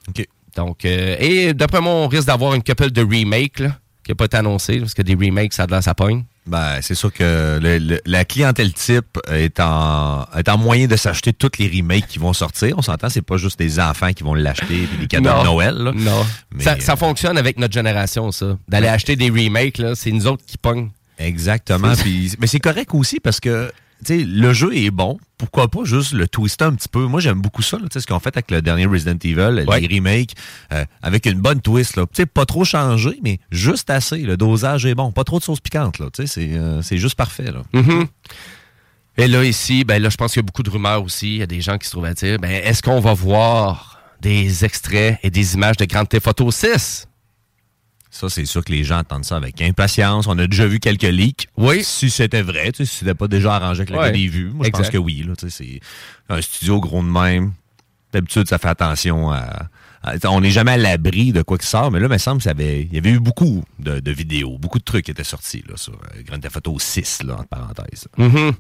[0.09, 0.27] OK.
[0.55, 4.15] Donc, euh, et d'après moi, on risque d'avoir une couple de remakes là, qui n'a
[4.15, 6.23] pas été annoncé, parce que des remakes, ça de l'air ça pogne.
[6.45, 10.95] Ben, c'est sûr que le- le- la clientèle type est en, est en moyen de
[10.97, 12.75] s'acheter toutes les remakes qui vont sortir.
[12.77, 15.39] On s'entend, c'est pas juste des enfants qui vont l'acheter et des cadeaux Non.
[15.39, 15.75] de Noël.
[15.75, 15.91] là.
[15.95, 16.25] Non.
[16.53, 18.57] Mais, ça, euh, ça fonctionne avec notre génération, ça.
[18.67, 20.89] D'aller acheter des remakes, là, c'est nous autres qui pognent.
[21.17, 21.93] Exactement.
[21.95, 23.71] Puis, mais c'est correct aussi parce que
[24.05, 25.17] sais, le jeu est bon.
[25.37, 27.05] Pourquoi pas juste le twister un petit peu?
[27.05, 29.79] Moi, j'aime beaucoup ça, sais, ce qu'on fait avec le dernier Resident Evil, Ouais.
[29.81, 30.33] les remakes,
[30.71, 31.95] euh, avec une bonne twist.
[31.97, 32.03] Là.
[32.03, 34.19] Tu sais, pas trop changé, mais juste assez.
[34.19, 35.11] Le dosage est bon.
[35.11, 35.99] Pas trop de sauce piquante.
[35.99, 36.07] Là.
[36.13, 37.51] Tu sais, C'est euh, c'est juste parfait.
[37.51, 37.61] Là.
[37.73, 38.05] Mhm.
[39.17, 41.33] Et là, ici, ben là, je pense qu'il y a beaucoup de rumeurs aussi.
[41.33, 43.99] Il y a des gens qui se trouvent à dire, ben, est-ce qu'on va voir
[44.21, 47.07] des extraits et des images de Grand Theft Auto 6?
[48.13, 50.27] Ça, c'est sûr que les gens attendent ça avec impatience.
[50.27, 51.47] On a déjà vu quelques leaks.
[51.57, 51.83] Oui.
[51.83, 54.11] Si c'était vrai, tu sais, si c'était pas déjà arrangé avec le Ouais.
[54.11, 54.51] des vues.
[54.53, 55.25] Moi, je pense que oui.
[55.27, 55.79] Là, tu sais,
[56.29, 57.53] c'est un studio gros de même.
[58.13, 59.63] D'habitude, ça fait attention à.
[60.25, 62.51] on n'est jamais à l'abri de quoi qui sort, mais là, il me semble qu'il
[62.93, 65.93] y avait, eu beaucoup de, de vidéos, beaucoup de trucs qui étaient sortis là, sur
[65.93, 68.07] euh, Grand Theft Auto 6, là, entre parenthèses.
[68.19, 68.51] Mhm.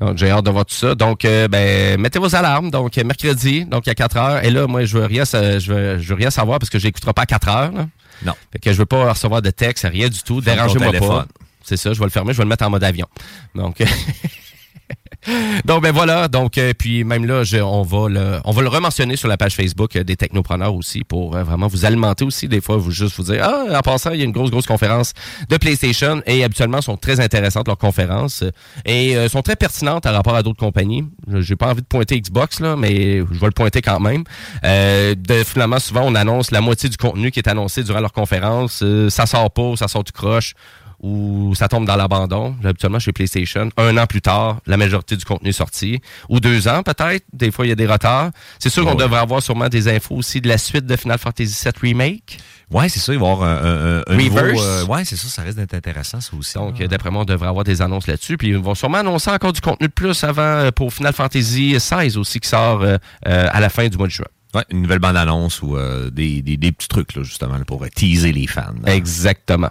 [0.00, 0.94] Donc, j'ai hâte de voir tout ça.
[0.94, 2.70] Donc, euh, ben, mettez vos alarmes.
[2.70, 4.44] Donc, euh, mercredi, donc à 4 heures.
[4.44, 6.86] Et là, moi, je veux rien, je veux, je veux rien savoir parce que je
[6.86, 7.72] n'écouterai pas à 4 heures.
[7.72, 7.88] là.
[8.24, 8.34] Non.
[8.52, 10.40] Fait que je veux pas recevoir de texte, rien du tout.
[10.40, 11.26] Dérangez-moi pas.
[11.64, 13.06] C'est ça, je vais le fermer, je vais le mettre en mode avion.
[13.54, 13.82] Donc,
[15.64, 16.28] donc ben voilà.
[16.28, 19.54] Donc, euh, puis même là, on va le, on va le rementionner sur la page
[19.54, 22.48] Facebook euh, des technopreneurs aussi pour euh, vraiment vous alimenter aussi.
[22.48, 24.66] Des fois, vous juste vous dire, ah, en passant, il y a une grosse, grosse
[24.66, 25.12] conférence
[25.48, 28.44] de PlayStation et habituellement sont très intéressantes leurs conférences
[28.84, 31.04] et sont très pertinentes par rapport à d'autres compagnies.
[31.40, 34.24] J'ai pas envie de pointer Xbox là, mais je vais le pointer quand même.
[34.62, 38.84] De, finalement, souvent, on annonce la moitié du contenu qui est annoncé durant leur conférence.
[39.08, 40.54] Ça sort pas, ça sort du croche
[41.02, 42.54] ou ça tombe dans l'abandon.
[42.64, 46.00] Habituellement, chez PlayStation, un an plus tard, la majorité du contenu est sorti.
[46.28, 47.24] Ou deux ans, peut-être.
[47.32, 48.30] Des fois, il y a des retards.
[48.58, 48.96] C'est sûr qu'on Ouais.
[48.96, 52.38] devrait avoir sûrement des infos aussi de la suite de Final Fantasy VII Remake.
[52.70, 54.52] Ouais, c'est ça, il va y avoir un, un, un Reverse.
[54.52, 56.54] nouveau, euh, ouais, c'est ça, ça risque d'être intéressant, ça aussi.
[56.54, 58.38] Donc, euh, d'après moi, on devrait avoir des annonces là-dessus.
[58.38, 61.72] Puis, ils vont sûrement annoncer encore du contenu de plus avant euh, pour Final Fantasy
[61.74, 64.26] XVI aussi, qui sort euh, euh, à la fin du mois de juin.
[64.54, 67.82] Ouais, une nouvelle bande-annonce ou euh, des, des, des petits trucs, là, justement, là, pour
[67.84, 68.74] euh, teaser les fans.
[68.84, 68.94] là.
[68.94, 69.70] Exactement.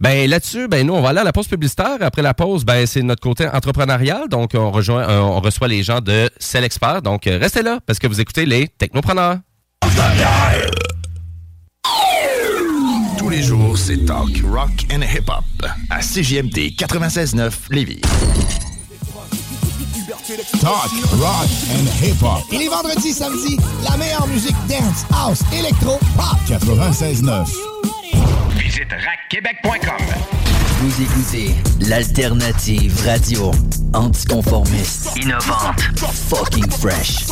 [0.00, 1.96] Ben là-dessus, ben nous on va aller à la pause publicitaire.
[2.00, 4.28] Après la pause, ben c'est notre côté entrepreneurial.
[4.28, 7.02] Donc on rejoint, euh, on reçoit les gens de Cell Expert.
[7.02, 9.38] Donc euh, restez là parce que vous écoutez les Technopreneurs.
[13.18, 15.44] Tous les jours, c'est talk, rock and hip-hop
[15.90, 18.00] à CJMD 96.9 Lévis.
[20.60, 22.42] Talk, rock and hip-hop.
[22.52, 26.38] Et les vendredis, samedis, la meilleure musique dance, house, électro, pop.
[26.48, 27.73] 96.9.
[28.74, 28.92] Visite.
[30.80, 31.54] Vous écoutez
[31.88, 33.52] l'alternative radio
[33.92, 35.80] anticonformiste, Innovante.
[35.96, 37.26] fucking fresh.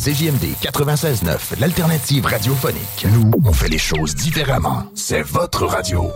[0.00, 3.06] CJMD 96.9, l'alternative radiophonique.
[3.12, 4.84] Nous, on fait les choses différemment.
[4.94, 6.10] C'est votre radio.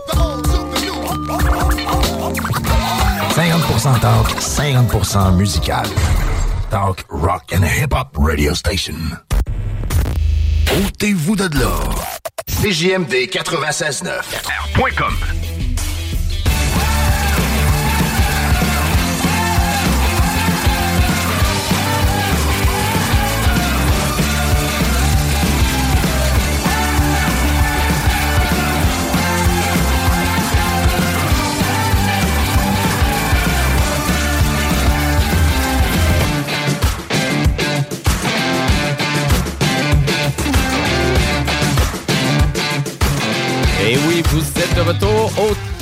[3.35, 5.85] 50% talk, 50% musical.
[6.71, 8.95] Talk, rock and hip-hop radio station.
[10.83, 11.71] Ôtez-vous de là.
[12.61, 15.54] CJMD 96.9.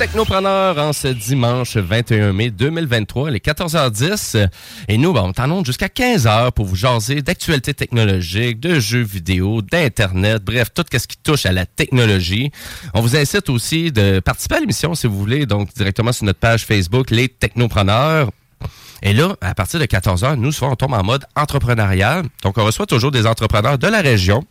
[0.04, 4.50] Technopreneur en ce dimanche 21 mai 2023, les 14h10.
[4.88, 9.62] Et nous, ben, on t'annonce jusqu'à 15h pour vous jaser d'actualités technologiques, de jeux vidéo,
[9.62, 12.52] d'Internet, bref, tout ce qui touche à la technologie.
[12.92, 16.38] On vous incite aussi de participer à l'émission si vous voulez, donc directement sur notre
[16.38, 18.28] page Facebook, Les Technopreneurs.
[19.02, 22.24] Et là, à partir de 14h, nous, souvent, on en mode entrepreneurial.
[22.42, 24.44] Donc, on reçoit toujours des entrepreneurs de la région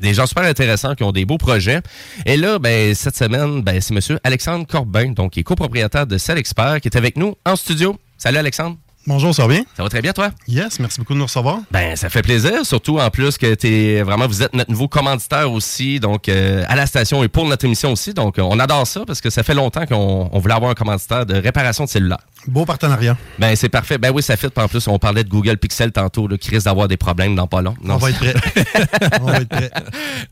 [0.00, 1.80] des gens super intéressants qui ont des beaux projets.
[2.24, 6.18] Et là, ben, cette semaine, ben, c'est monsieur Alexandre Corbin, donc qui est copropriétaire de
[6.18, 7.96] Cell Expert, qui est avec nous en studio.
[8.18, 8.76] Salut Alexandre.
[9.08, 9.62] Bonjour, ça va bien?
[9.76, 10.30] Ça va très bien, toi?
[10.48, 11.60] Yes, merci beaucoup de nous recevoir.
[11.70, 15.52] Ben, ça fait plaisir, surtout en plus que t'es vraiment, vous êtes notre nouveau commanditaire
[15.52, 18.14] aussi, donc euh, à la station et pour notre émission aussi.
[18.14, 20.74] Donc, euh, on adore ça parce que ça fait longtemps qu'on on voulait avoir un
[20.74, 22.18] commanditaire de réparation de cellulaire.
[22.48, 23.16] Beau partenariat.
[23.38, 23.96] Ben, c'est parfait.
[23.96, 24.56] Ben oui, ça fait.
[24.58, 27.46] En plus, on parlait de Google Pixel tantôt, là, qui risque d'avoir des problèmes dans
[27.46, 27.76] pas long.
[27.84, 28.34] Non, on va être prêt.
[29.20, 29.70] on va être prêt.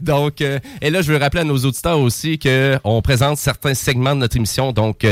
[0.01, 4.17] Donc, euh, et là, je veux rappeler à nos auditeurs aussi qu'on présente certains segments
[4.17, 5.07] de notre émission donc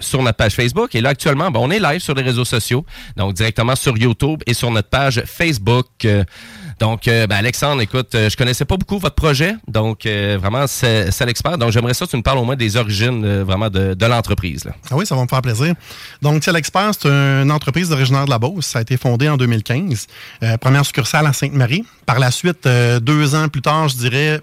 [0.00, 0.94] sur notre page Facebook.
[0.94, 2.77] Et là, actuellement, ben, on est live sur les réseaux sociaux,
[3.16, 5.86] donc directement sur YouTube et sur notre page Facebook.
[6.04, 6.24] Euh,
[6.78, 11.10] donc, euh, ben, Alexandre, écoute, euh, je connaissais pas beaucoup votre projet, donc vraiment, c'est
[11.10, 11.58] c'est l'expert.
[11.58, 14.64] Donc, j'aimerais ça que tu me parles au moins des origines vraiment de, l'entreprise.
[14.90, 15.74] Ah oui, ça va me faire plaisir.
[16.22, 18.66] Donc, Tel Expert, c'est une entreprise originaire de la Beauce.
[18.66, 20.06] Ça a été fondé en 2015.
[20.42, 21.84] Euh, première succursale à Sainte-Marie.
[22.06, 24.40] Par la suite, deux ans plus tard, je dirais,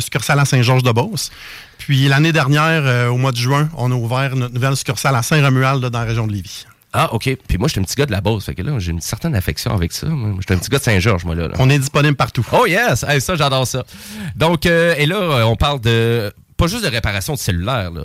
[0.00, 1.30] succursale à Saint-Georges-de-Beauce.
[1.78, 5.84] Puis l'année dernière, au mois de juin, on a ouvert notre nouvelle succursale à Saint-Romuald,
[5.84, 6.66] dans la région de Lévis.
[7.00, 7.30] Ah, OK.
[7.46, 8.44] Puis moi, je suis un petit gars de la Beauce.
[8.44, 10.08] Fait que là, j'ai une certaine affection avec ça.
[10.08, 11.46] Moi, je suis un petit gars de Saint-Georges, moi, là.
[11.46, 11.54] là.
[11.60, 12.44] On est disponible partout.
[12.50, 13.04] Oh yes!
[13.06, 13.84] Hey, ça, j'adore ça.
[14.34, 16.34] Donc, euh, et là, euh, on parle de...
[16.56, 18.02] Pas juste de réparation de cellulaire, là.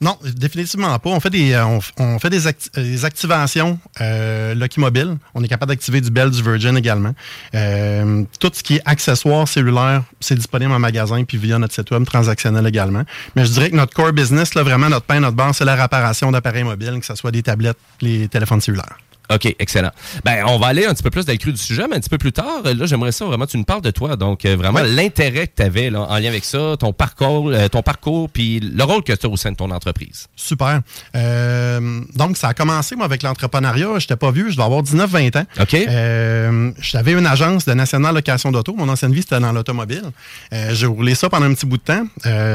[0.00, 1.10] Non, définitivement pas.
[1.10, 2.42] On fait des, euh, on, fait des,
[2.76, 5.16] des activations euh, Lucky Mobile.
[5.34, 7.14] On est capable d'activer du Bell, du Virgin également.
[7.54, 11.90] Euh, tout ce qui est accessoires cellulaires, c'est disponible en magasin puis via notre site
[11.90, 13.02] web transactionnel également.
[13.34, 15.74] Mais je dirais que notre core business, là, vraiment notre pain, notre base, c'est la
[15.74, 18.98] réparation d'appareils mobiles, que ce soit des tablettes, les téléphones cellulaires.
[19.30, 19.90] OK, excellent.
[20.24, 22.00] Ben, on va aller un petit peu plus dans le cru du sujet, mais un
[22.00, 22.62] petit peu plus tard.
[22.64, 24.16] Là, j'aimerais ça vraiment que tu nous parles de toi.
[24.16, 27.82] Donc, euh, vraiment, l'intérêt que tu avais en lien avec ça, ton parcours, euh, ton
[27.82, 30.28] parcours, puis le rôle que tu as au sein de ton entreprise.
[30.34, 30.80] Super.
[31.14, 33.98] Euh, donc, ça a commencé, moi, avec l'entrepreneuriat.
[33.98, 35.46] Je n'étais pas vieux, je dois avoir 19-20 ans.
[35.60, 36.74] OK.
[36.80, 38.74] J'avais une agence de nationale location d'auto.
[38.76, 40.04] Mon ancienne vie, c'était dans l'automobile.
[40.52, 42.04] J'ai roulé ça pendant un petit bout de temps.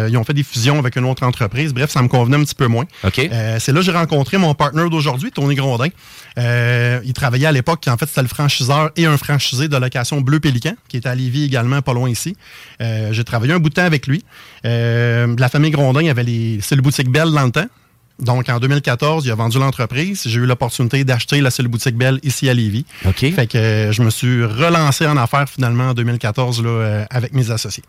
[0.10, 1.72] Ils ont fait des fusions avec une autre entreprise.
[1.72, 2.86] Bref, ça me convenait un petit peu moins.
[3.04, 3.30] OK.
[3.60, 5.90] C'est là que j'ai rencontré mon partner d'aujourd'hui, Tony Grondin.
[6.64, 10.22] Euh, il travaillait à l'époque, en fait, c'était le franchiseur et un franchisé de location
[10.22, 12.36] Bleu Pélican, qui était à Lévis également, pas loin ici.
[12.82, 14.24] Euh, j'ai travaillé un bout de temps avec lui.
[14.66, 17.68] Euh, la famille Grondin, il y avait les, c'est le boutique Belle dans le temps.
[18.20, 20.24] Donc, en 2014, il a vendu l'entreprise.
[20.26, 22.86] J'ai eu l'opportunité d'acheter la seule boutique Belle ici à Lévis.
[23.06, 23.20] OK.
[23.34, 27.50] Fait que je me suis relancé en affaires finalement en 2014 là, euh, avec mes
[27.52, 27.84] associés.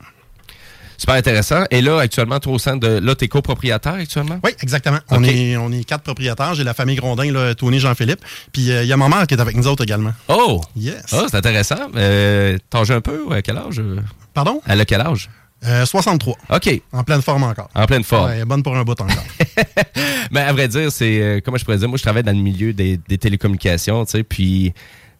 [0.96, 1.64] Super intéressant.
[1.70, 2.86] Et là, actuellement, toi, au sein de.
[2.86, 4.38] Là, tu es copropriétaire actuellement?
[4.44, 4.98] Oui, exactement.
[5.10, 6.54] On, est, on est quatre propriétaires.
[6.54, 8.20] J'ai la famille Grondin, là, Tony, Jean-Philippe.
[8.52, 10.12] Puis euh, il y a ma mère qui est avec nous autres également.
[10.28, 10.60] Oh!
[10.76, 11.04] Yes.
[11.12, 11.76] Ah, c'est intéressant.
[11.96, 13.26] Euh, T'en joues un peu?
[13.32, 13.78] À quel âge?
[13.78, 14.00] euh?
[14.32, 14.60] Pardon?
[14.66, 15.28] Elle a quel âge?
[15.66, 16.36] Euh, 63.
[16.50, 16.82] OK.
[16.92, 17.70] En pleine forme encore.
[17.74, 18.28] En pleine forme.
[18.30, 19.24] Ouais, bonne pour un bout encore.
[20.30, 22.42] Mais à vrai dire, c'est euh, comment je pourrais dire, moi je travaille dans le
[22.42, 24.72] milieu des, des télécommunications, tu sais, puis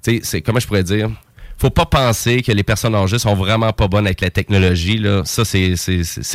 [0.02, 1.08] tu sais, c'est comment je pourrais dire,
[1.58, 5.22] faut pas penser que les personnes âgées sont vraiment pas bonnes avec la technologie là,
[5.24, 5.74] ça c'est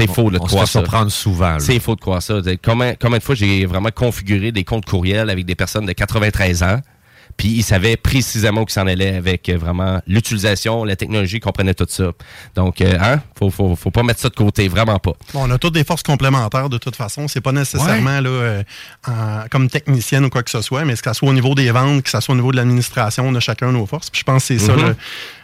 [0.07, 1.09] faux de On se croire fait ça.
[1.09, 1.57] souvent.
[1.59, 2.39] C'est faux de croire ça.
[2.63, 6.63] Combien, combien de fois j'ai vraiment configuré des comptes courriels avec des personnes de 93
[6.63, 6.79] ans,
[7.39, 11.39] puis ils savaient précisément où ils s'en allaient avec euh, vraiment l'utilisation, la technologie, ils
[11.39, 12.11] comprenaient tout ça.
[12.53, 15.13] Donc, euh, hein, faut, faut, faut pas mettre ça de côté, vraiment pas.
[15.33, 17.29] Bon, on a toutes des forces complémentaires de toute façon.
[17.29, 18.63] C'est pas nécessairement là, euh,
[19.07, 21.71] en- comme technicienne ou quoi que ce soit, mais que ce soit au niveau des
[21.71, 24.09] ventes, que ce soit au niveau de l'administration, on a chacun nos forces.
[24.09, 24.73] Puis je pense que c'est ça.
[24.75, 24.95] Mhm.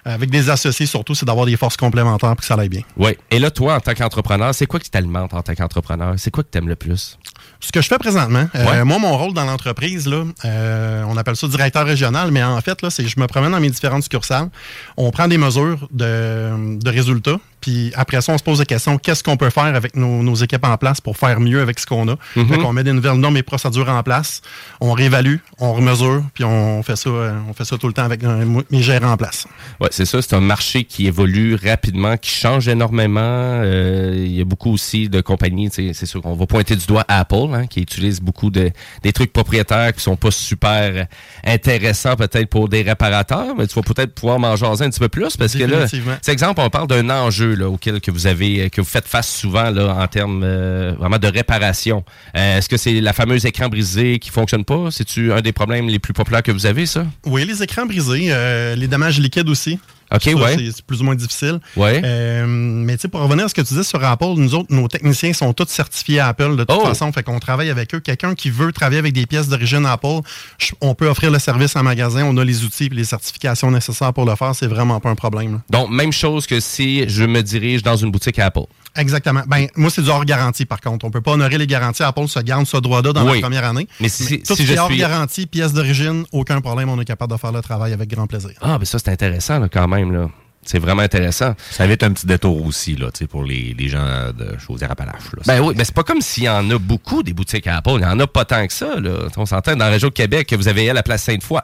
[0.06, 2.82] Là, avec des associés, surtout, c'est d'avoir des forces complémentaires pour que ça aille bien.
[2.98, 3.18] Oui.
[3.32, 6.14] Et là, toi, en tant qu'entrepreneur, c'est quoi qui t'alimente en tant qu'entrepreneur?
[6.18, 7.18] C'est quoi que t'aimes le plus?
[7.60, 11.36] Ce que je fais présentement, euh, moi, mon rôle dans l'entreprise, là, euh, on appelle
[11.36, 14.50] ça directeur régional, mais en fait, là, c'est je me promène dans mes différentes succursales.
[14.98, 19.00] On prend des mesures de, de résultats, puis après ça, on se pose la question
[19.00, 21.88] qu'est-ce qu'on peut faire avec nos, nos équipes en place pour faire mieux avec ce
[21.88, 22.16] qu'on a?
[22.36, 24.44] Fait qu'on met des nouvelles normes et procédures en place,
[24.82, 28.04] on réévalue, on remesure, puis on fait ça, euh, on fait ça tout le temps
[28.04, 29.48] avec euh, mes gérants en place.
[29.80, 30.22] Oui, c'est ça.
[30.22, 33.22] C'est un marché qui évolue rapidement, qui change énormément.
[33.24, 37.06] Euh, Il y a beaucoup aussi de compagnies, c'est sûr qu'on va pointer du doigt
[37.08, 38.70] Apple, hein, qui utilise beaucoup de
[39.02, 41.08] des trucs propriétaires qui sont pas super
[41.44, 45.10] intéressants peut-être pour des réparateurs, mais tu vas peut-être pouvoir m'en jaser un petit peu
[45.10, 45.88] plus parce que là,
[46.22, 49.30] c'est exemple, on parle d'un enjeu là, auquel que vous avez, que vous faites face
[49.30, 52.04] souvent en termes euh, vraiment de réparation.
[52.36, 54.90] Euh, Est-ce que c'est la fameuse écran brisé qui fonctionne pas?
[54.92, 57.06] C'est-tu un des problèmes les plus populaires que vous avez, ça?
[57.26, 59.80] Oui, les écrans brisés, euh, les dommages liquides aussi.
[60.14, 60.58] OK, Ça, ouais.
[60.76, 61.60] C'est plus ou moins difficile.
[61.76, 62.02] Ouais.
[62.04, 64.68] Euh, mais tu sais, pour revenir à ce que tu dis sur Apple, nous autres,
[64.74, 66.86] nos techniciens sont tous certifiés Apple de toute Oh.
[66.86, 67.12] façon.
[67.12, 68.00] Fait qu'on travaille avec eux.
[68.00, 70.20] Quelqu'un qui veut travailler avec des pièces d'origine Apple,
[70.58, 72.24] je- on peut offrir le service en magasin.
[72.26, 74.54] On a les outils et les certifications nécessaires pour le faire.
[74.56, 75.54] C'est vraiment pas un problème.
[75.54, 75.62] là.
[75.70, 78.62] Donc, même chose que si je me dirige dans une boutique Apple.
[78.98, 79.42] Exactement.
[79.48, 81.04] Ben, moi, c'est du hors garantie, par contre.
[81.06, 82.02] On peut pas honorer les garanties.
[82.04, 83.36] Apple se garde ce droit-là dans Oui.
[83.38, 83.88] la première année.
[84.00, 86.88] Mais si- tout si ce qui je est hors suis- garantie, pièces d'origine, aucun problème.
[86.90, 88.52] On est capable de faire le travail avec grand plaisir.
[88.62, 90.05] Ah, mais ça, c'est intéressant là, quand même.
[90.12, 90.30] Là.
[90.68, 91.54] C'est vraiment intéressant.
[91.70, 95.30] Ça évite un petit détour aussi, là, tu sais, pour les, les gens de Chaudière-Appalaches.
[95.46, 97.98] Ben oui, mais c'est pas comme s'il y en a beaucoup des boutiques Apple.
[97.98, 99.00] Il y en a pas tant que ça.
[99.00, 99.28] Là.
[99.38, 101.62] On s'entend dans la région de Québec que vous avez à la place Sainte-Foy.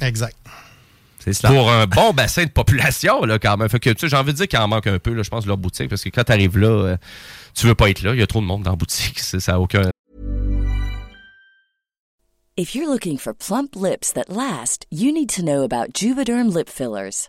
[0.00, 0.34] Exact.
[1.18, 1.52] C'est cela.
[1.52, 3.68] Pour un bon bassin de population, là, quand même.
[3.68, 5.28] Fait que, tu sais, j'ai envie de dire qu'il en manque un peu, là, je
[5.28, 6.96] pense, de leur boutique, parce que quand tu arrives là, euh,
[7.54, 8.14] tu veux pas être là.
[8.14, 9.18] Il y a trop de monde dans la boutique.
[9.18, 9.82] Ça n'a aucun.
[12.56, 16.68] If you're looking for plump lips that last, you need to know about Juvederm lip
[16.68, 17.28] fillers.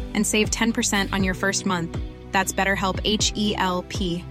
[0.15, 1.97] and save 10% on your first month.
[2.31, 4.23] That's BetterHelp H E L P.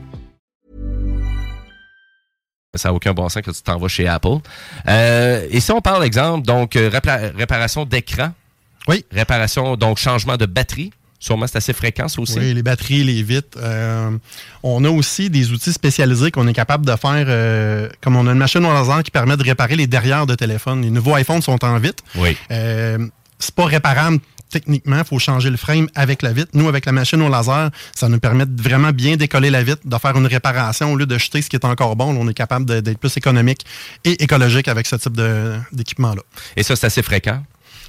[2.76, 4.38] Ça n'a aucun bon sens que tu t'en vas chez Apple.
[4.86, 8.32] Euh, et si on parle, exemple, donc, euh, répa- réparation d'écran.
[8.86, 9.04] Oui.
[9.10, 10.92] Réparation, donc, changement de batterie.
[11.18, 12.38] Sûrement, c'est assez fréquent, ça aussi.
[12.38, 13.58] Oui, les batteries, les vitres.
[13.60, 14.10] Euh,
[14.62, 18.30] on a aussi des outils spécialisés qu'on est capable de faire, euh, comme on a
[18.32, 20.80] une machine au laser qui permet de réparer les derrières de téléphone.
[20.80, 22.02] Les nouveaux iPhones sont en vitre.
[22.16, 22.36] Oui.
[22.52, 22.98] Euh,
[23.38, 24.18] c'est pas réparable
[24.50, 26.50] techniquement, il faut changer le frame avec la vitre.
[26.54, 29.82] Nous, avec la machine au laser, ça nous permet de vraiment bien décoller la vitre,
[29.84, 32.14] de faire une réparation au lieu de jeter ce qui est encore bon.
[32.16, 33.64] On est capable d'être plus économique
[34.04, 35.18] et écologique avec ce type
[35.72, 36.22] d'équipement-là.
[36.56, 37.42] Et ça, c'est assez fréquent?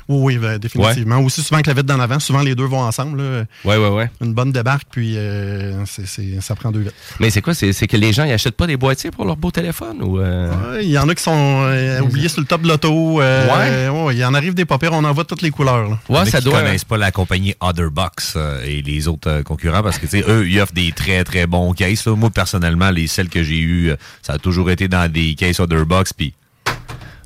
[0.10, 1.20] Oui, oui, ben, définitivement.
[1.20, 3.22] Aussi souvent que la vitre d'en avant, souvent les deux vont ensemble.
[3.66, 4.04] Oui, oui, oui.
[4.22, 6.96] Une bonne débarque, puis euh, c'est- c'est- ça prend deux vitres.
[7.20, 7.54] Mais c'est quoi?
[7.54, 10.02] C'est c'est que les gens, ils achètent pas des boîtiers pour leur beau téléphone?
[10.02, 10.50] ou euh?
[10.74, 13.22] Ouais, Il y en a qui sont euh, oubliés sur le top de l'auto.
[13.22, 15.90] euh, ouais, il en arrive des papiers, on en voit toutes les couleurs.
[15.90, 16.00] là.
[16.10, 19.44] Il y en a qui connaissent pas la compagnie Otherbox euh, et les autres euh,
[19.44, 22.06] concurrents parce que, tu sais, eux, ils offrent des très, très bons cases.
[22.06, 22.16] là.
[22.16, 23.92] Moi, personnellement, les celles que j'ai eues,
[24.22, 26.34] ça a toujours été dans des cases Otherbox, puis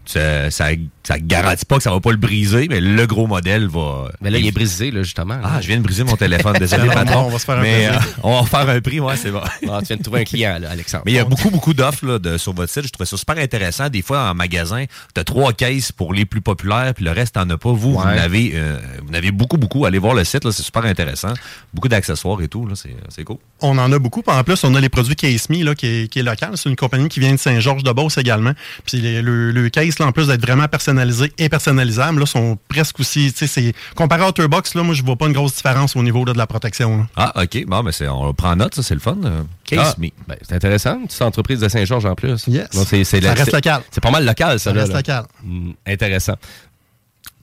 [0.06, 0.66] ça, ça,
[1.08, 4.10] ça garantit pas que ça va pas le briser, mais le gros modèle va...
[4.22, 5.40] Mais là, il est brisé, là, justement.
[5.44, 6.54] Ah, je viens de briser mon téléphone.
[6.60, 7.26] Désolé, patron.
[7.28, 7.92] on va se faire un mais, euh,
[8.24, 9.42] on va faire un prix, ouais, c'est bon.
[9.72, 11.04] Ah, tu viens de trouver un client, là, Alexandre.
[11.06, 12.84] Mais il y a beaucoup, beaucoup d'offres là, de- sur votre site.
[12.88, 13.90] Je trouvais ça super intéressant.
[13.90, 17.36] Des fois, en magasin, tu as trois caisses pour les plus populaires, puis le reste,
[17.36, 17.70] t'en as pas.
[17.72, 18.04] Vous, vous, Ouais.
[18.04, 19.86] en avez, euh, vous en avez beaucoup, beaucoup.
[19.86, 21.34] Allez voir le site, là, c'est super intéressant.
[21.74, 22.66] Beaucoup d'accessoires et tout.
[22.68, 23.38] là, C'est c'est cool.
[23.62, 24.22] On en a beaucoup.
[24.22, 26.52] Puis en plus, on a les produits Case Me, là, qui, est, qui est local.
[26.56, 28.54] C'est une compagnie qui vient de Saint-Georges-de-Beauce également.
[28.86, 30.95] Puis les- le, le case, là, en plus d'être vraiment personnalisé
[31.38, 33.32] et personnalisable, là, sont presque aussi.
[33.32, 36.04] tu sais, c'est Comparé à Otterbox, là, moi, je vois pas une grosse différence au
[36.04, 36.98] niveau là, de la protection.
[36.98, 37.08] là.
[37.16, 37.66] Ah, OK.
[37.66, 39.18] Bon, mais c'est- on prend note, ça, c'est le fun.
[39.26, 40.10] euh, Case Ah, Me.
[40.28, 40.98] ben, c'est intéressant.
[41.00, 42.46] Une petite entreprise de Saint-Georges en plus.
[42.48, 42.70] Yes.
[42.72, 43.82] Donc, Ça la- reste local.
[43.92, 44.72] C'est pas mal local, ça.
[44.72, 44.98] Ça reste là.
[44.98, 45.24] local.
[45.44, 46.36] Hmm, intéressant.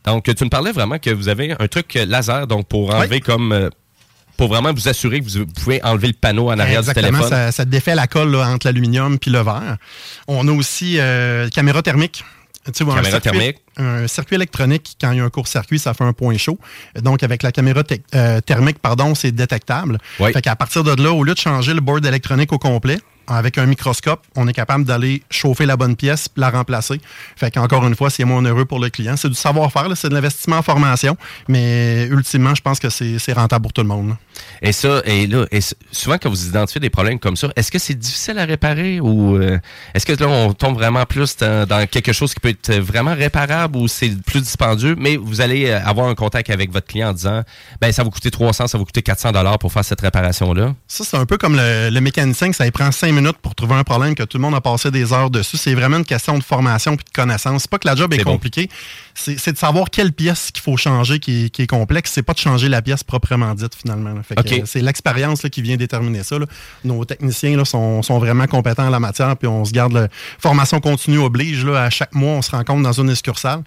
[0.05, 3.53] Donc, tu me parlais vraiment que vous avez un truc laser donc pour enlever comme.
[3.53, 3.71] euh,
[4.37, 7.31] pour vraiment vous assurer que vous pouvez enlever le panneau en arrière Exactement, du téléphone.
[7.31, 9.77] ça, ça défait la colle là, entre l'aluminium puis le verre.
[10.27, 12.25] On a aussi euh, caméra thermique.
[12.73, 13.57] Tu un circuit- thermique.
[13.77, 16.59] Un circuit électronique, quand il y a un court-circuit, ça fait un point chaud.
[17.01, 17.83] Donc, avec la caméra
[18.15, 19.99] euh, thermique, pardon, c'est détectable.
[20.21, 20.33] Oui.
[20.33, 23.59] Fait qu'à partir de là, au lieu de changer le board électronique au complet, avec
[23.59, 27.01] un microscope, on est capable d'aller chauffer la bonne pièce la remplacer.
[27.37, 29.17] Fait qu'encore une fois, c'est moins heureux pour le client.
[29.17, 31.17] C'est du savoir-faire, là, c'est de l'investissement en formation,
[31.49, 34.17] mais ultimement, je pense que c'est c'est rentable pour tout le monde.
[34.61, 35.61] Et ça, et là, et
[35.91, 39.37] souvent quand vous identifiez des problèmes comme ça, est-ce que c'est difficile à réparer ou
[39.37, 39.59] euh,
[39.95, 43.15] est-ce que là on tombe vraiment plus dans, dans quelque chose qui peut être vraiment
[43.15, 47.11] réparable ou c'est plus dispendieux, mais vous allez euh, avoir un contact avec votre client
[47.11, 47.43] en disant,
[47.81, 50.01] ben ça va vous coûter 300, ça va vous coûter 400 dollars pour faire cette
[50.01, 50.75] réparation là.
[50.87, 53.55] Ça, c'est un peu comme le, le mécanicien que ça lui prend cinq minutes pour
[53.55, 55.57] trouver un problème que tout le monde a passé des heures dessus.
[55.57, 57.63] C'est vraiment une question de formation puis de connaissance.
[57.63, 58.33] C'est pas que la job est, bon.
[58.33, 58.69] compliquée.
[59.15, 62.13] C'est de savoir quelle pièce qu'il faut changer qui est, qui est complexe.
[62.13, 64.15] C'est pas de changer la pièce proprement dite, finalement.
[64.65, 66.39] C'est l'expérience qui vient déterminer ça.
[66.39, 66.47] là.
[66.85, 69.37] Nos techniciens là, sont, sont vraiment compétents en la matière.
[69.37, 70.09] Puis on se garde le
[70.39, 71.65] formation continue oblige.
[71.65, 73.63] Là, à chaque mois, on se rencontre dans une succursale.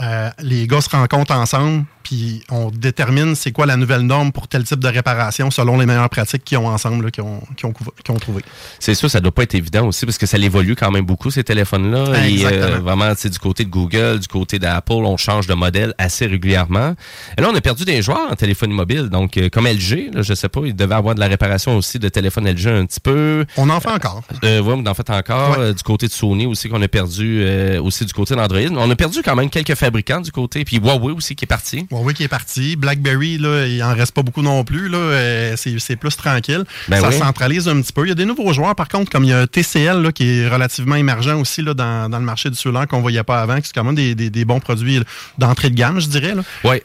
[0.00, 4.48] Euh, les gars se rencontrent ensemble, puis on détermine c'est quoi la nouvelle norme pour
[4.48, 7.72] tel type de réparation selon les meilleures pratiques qu'ils ont ensemble, qu'ils ont, qu'ils ont,
[7.72, 8.42] couv- qu'ils ont trouvé.
[8.78, 11.30] C'est sûr, ça doit pas être évident aussi parce que ça évolue quand même beaucoup
[11.30, 12.24] ces téléphones-là.
[12.26, 12.62] Exactement.
[12.62, 16.94] euh, vraiment, du côté de Google, du côté d'Apple, on change de modèle assez régulièrement.
[17.36, 19.10] Et là, on a perdu des joueurs en téléphonie mobile.
[19.10, 21.98] Donc, euh, comme LG, là, je sais pas, il devait avoir de la réparation aussi
[21.98, 23.44] de téléphone LG un petit peu.
[23.58, 24.22] On en fait encore.
[24.44, 25.58] Euh, ouais, mais en fait encore.
[25.74, 27.44] Du côté de Sony aussi qu'on a perdu,
[27.80, 28.60] aussi du côté d'Android.
[28.76, 30.64] On a perdu quand même quelques fabricants du côté.
[30.64, 31.86] Puis Huawei aussi qui est parti.
[31.90, 32.76] Huawei qui est parti.
[32.76, 34.88] BlackBerry, là, il en reste pas beaucoup non plus.
[34.88, 34.98] Là.
[34.98, 36.64] Euh, c'est, c'est plus tranquille.
[36.88, 37.18] Ben ça oui.
[37.18, 38.04] centralise un petit peu.
[38.06, 40.28] Il y a des nouveaux joueurs, par contre, comme il y a TCL là, qui
[40.40, 43.56] est relativement émergent aussi là, dans, dans le marché du cellulaire qu'on voyait pas avant,
[43.60, 45.00] qui c'est quand même des, des- des bons produits
[45.38, 46.34] d'entrée de gamme, je dirais.
[46.34, 46.42] Là.
[46.64, 46.76] Oui.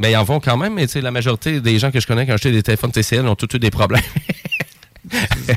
[0.00, 2.32] Mais ils en vont quand même, mais la majorité des gens que je connais qui
[2.32, 4.00] ont acheté des téléphones TCL ont tous eu des problèmes.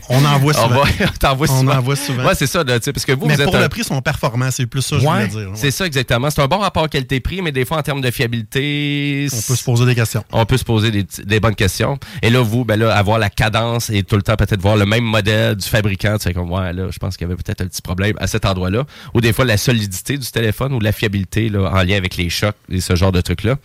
[0.10, 0.76] On en voit On souvent.
[0.76, 0.88] voit-
[1.50, 1.74] On souvent.
[1.76, 2.26] en voit souvent.
[2.26, 4.02] Ouais, c'est ça, là, parce que vous, Mais vous êtes pour un- le prix, sont
[4.02, 4.50] performants.
[4.52, 5.52] C'est plus ça que je Ouais, voulais dire.
[5.56, 6.30] c'est ça exactement.
[6.30, 9.64] C'est un bon rapport qualité-prix, mais des fois en termes de fiabilité, On peut se
[9.64, 10.24] poser des questions.
[10.32, 11.98] on peut se poser des bonnes questions.
[12.22, 14.86] Et là, vous, ben là, avoir la cadence et tout le temps peut-être voir le
[14.86, 17.62] même modèle du fabricant, tu sais comme ouais, là, je pense qu'il y avait peut-être
[17.62, 18.86] un petit problème à cet endroit-là.
[19.14, 22.30] Ou des fois la solidité du téléphone ou la fiabilité là, en lien avec les
[22.30, 23.56] chocs et ce genre de trucs-là.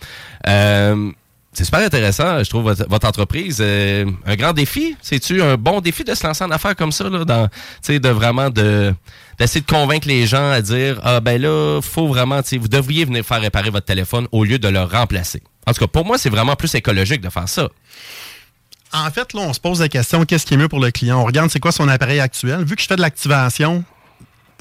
[0.47, 1.11] Euh,
[1.59, 3.57] c'est super intéressant, je trouve, votre, entreprise.
[3.59, 4.95] Euh, un grand défi?
[5.01, 7.49] C'est-tu un bon défi de se lancer en affaires comme ça, là, dans,
[7.89, 8.93] de vraiment de
[9.37, 13.25] d'essayer de convaincre les gens à dire ah ben là faut vraiment vous devriez venir
[13.25, 15.43] faire réparer votre téléphone au lieu de le remplacer.
[15.67, 17.67] En tout cas pour moi c'est vraiment plus écologique de faire ça.
[18.93, 21.21] En fait, là, on se pose la question qu'est-ce qui est mieux pour le client?
[21.21, 22.63] On regarde c'est quoi son appareil actuel.
[22.63, 23.83] Vu que je fais de l'activation,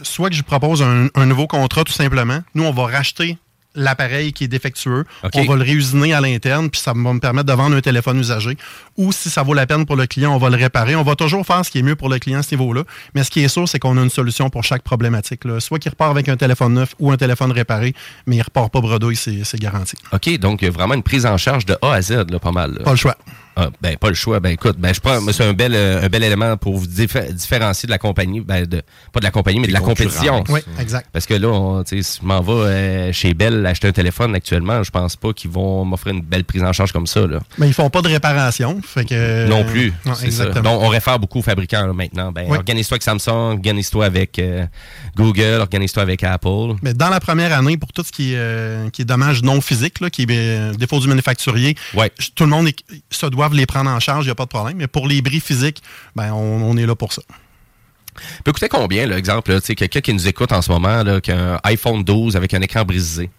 [0.02, 2.40] soit que je propose un nouveau contrat tout simplement.
[2.54, 3.38] Nous, on va racheter
[3.78, 5.04] l'appareil qui est défectueux.
[5.34, 8.18] On va le réusiner à l'interne, puis ça va me permettre de vendre un téléphone
[8.18, 8.56] usagé.
[8.96, 10.96] Ou si ça vaut la peine pour le client, on va le réparer.
[10.96, 12.82] On va toujours faire ce qui est mieux pour le client à ce niveau-là.
[13.14, 15.44] Mais ce qui est sûr, c'est qu'on a une solution pour chaque problématique.
[15.44, 15.60] là.
[15.60, 17.94] Soit qu'il repart avec un téléphone neuf ou un téléphone réparé,
[18.26, 19.96] mais il repart pas bredouille, c'est c'est garanti.
[20.12, 22.38] OK, donc il y a vraiment une prise en charge de A à Z, là,
[22.38, 22.72] pas mal.
[22.72, 22.84] là.
[22.84, 23.16] Pas le choix.
[23.60, 24.38] Ah, ben, pas le choix.
[24.38, 27.32] Ben, écoute, ben, je prends, c'est un bel, euh, un bel élément pour vous diffé-
[27.32, 28.82] différencier de la compagnie, ben, de,
[29.12, 30.44] pas de la compagnie, mais de la compétition.
[30.48, 31.08] Oui, exact.
[31.12, 33.92] Parce que là, on, tu sais, si je m'en vais euh, chez Bell acheter un
[33.92, 37.26] téléphone actuellement, je pense pas qu'ils vont m'offrir une belle prise en charge comme ça,
[37.26, 37.40] là.
[37.58, 38.80] Mais ils font pas de réparation.
[38.84, 39.92] Fait que, non plus.
[40.06, 40.46] Non, ça.
[40.46, 42.30] Donc, on réfère beaucoup aux fabricants là, maintenant.
[42.30, 42.56] Ben, Oui.
[42.58, 44.66] Organise-toi avec Samsung, organise-toi avec euh,
[45.16, 46.74] Google, organise-toi avec Apple.
[46.82, 49.60] Mais dans la première année, pour tout ce qui est, euh, qui est dommage non
[49.60, 51.74] physique, là, qui est euh, défaut du manufacturier,
[52.18, 53.26] j- tout le monde est- se
[53.56, 54.76] les prendre en charge, il n'y a pas de problème.
[54.76, 55.82] Mais pour les bris physiques,
[56.14, 57.22] ben, on, est là pour ça.
[58.44, 61.60] peut coûter combien, l'exemple, quelqu'un qui nous écoute en ce moment, là, qui a un
[61.64, 63.30] iPhone 12 avec un écran brisé?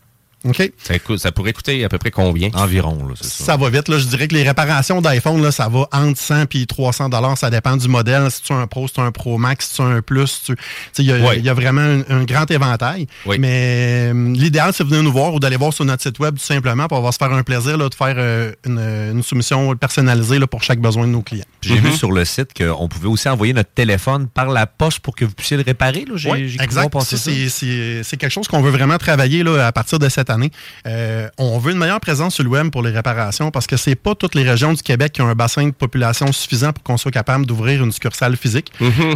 [0.45, 0.71] OK?
[0.81, 2.49] Ça, coûte- ça pourrait coûter à peu près combien?
[2.53, 3.87] Environ, là, c'est Ça va vite.
[3.89, 7.37] Là, je dirais que les réparations d'iPhone, là, ça va entre 100 et 300 dollars.
[7.37, 8.29] Ça dépend du modèle.
[8.31, 10.01] Si tu as un Pro, si tu as un Pro Max, si tu as un
[10.01, 10.41] Plus.
[10.45, 10.55] tu-
[10.99, 11.35] Il y, a- Oui.
[11.37, 13.07] il y a vraiment un, un grand éventail.
[13.25, 13.37] Oui.
[13.39, 16.35] Mais euh, l'idéal, c'est de venir nous voir ou d'aller voir sur notre site web
[16.37, 16.87] tout simplement.
[16.91, 20.47] On va se faire un plaisir là, de faire euh, une, une soumission personnalisée là,
[20.47, 21.45] pour chaque besoin de nos clients.
[21.61, 25.15] J'ai vu sur le site qu'on pouvait aussi envoyer notre téléphone par la poste pour
[25.15, 26.05] que vous puissiez le réparer.
[26.07, 26.13] là.
[26.15, 26.95] J'ai Oui, exact.
[27.01, 30.51] c'est quelque chose qu'on veut vraiment travailler là, à partir de cette année.
[30.87, 33.95] Euh, on veut une meilleure présence sur le web pour les réparations parce que c'est
[33.95, 36.97] pas toutes les régions du Québec qui ont un bassin de population suffisant pour qu'on
[36.97, 38.71] soit capable d'ouvrir une succursale physique.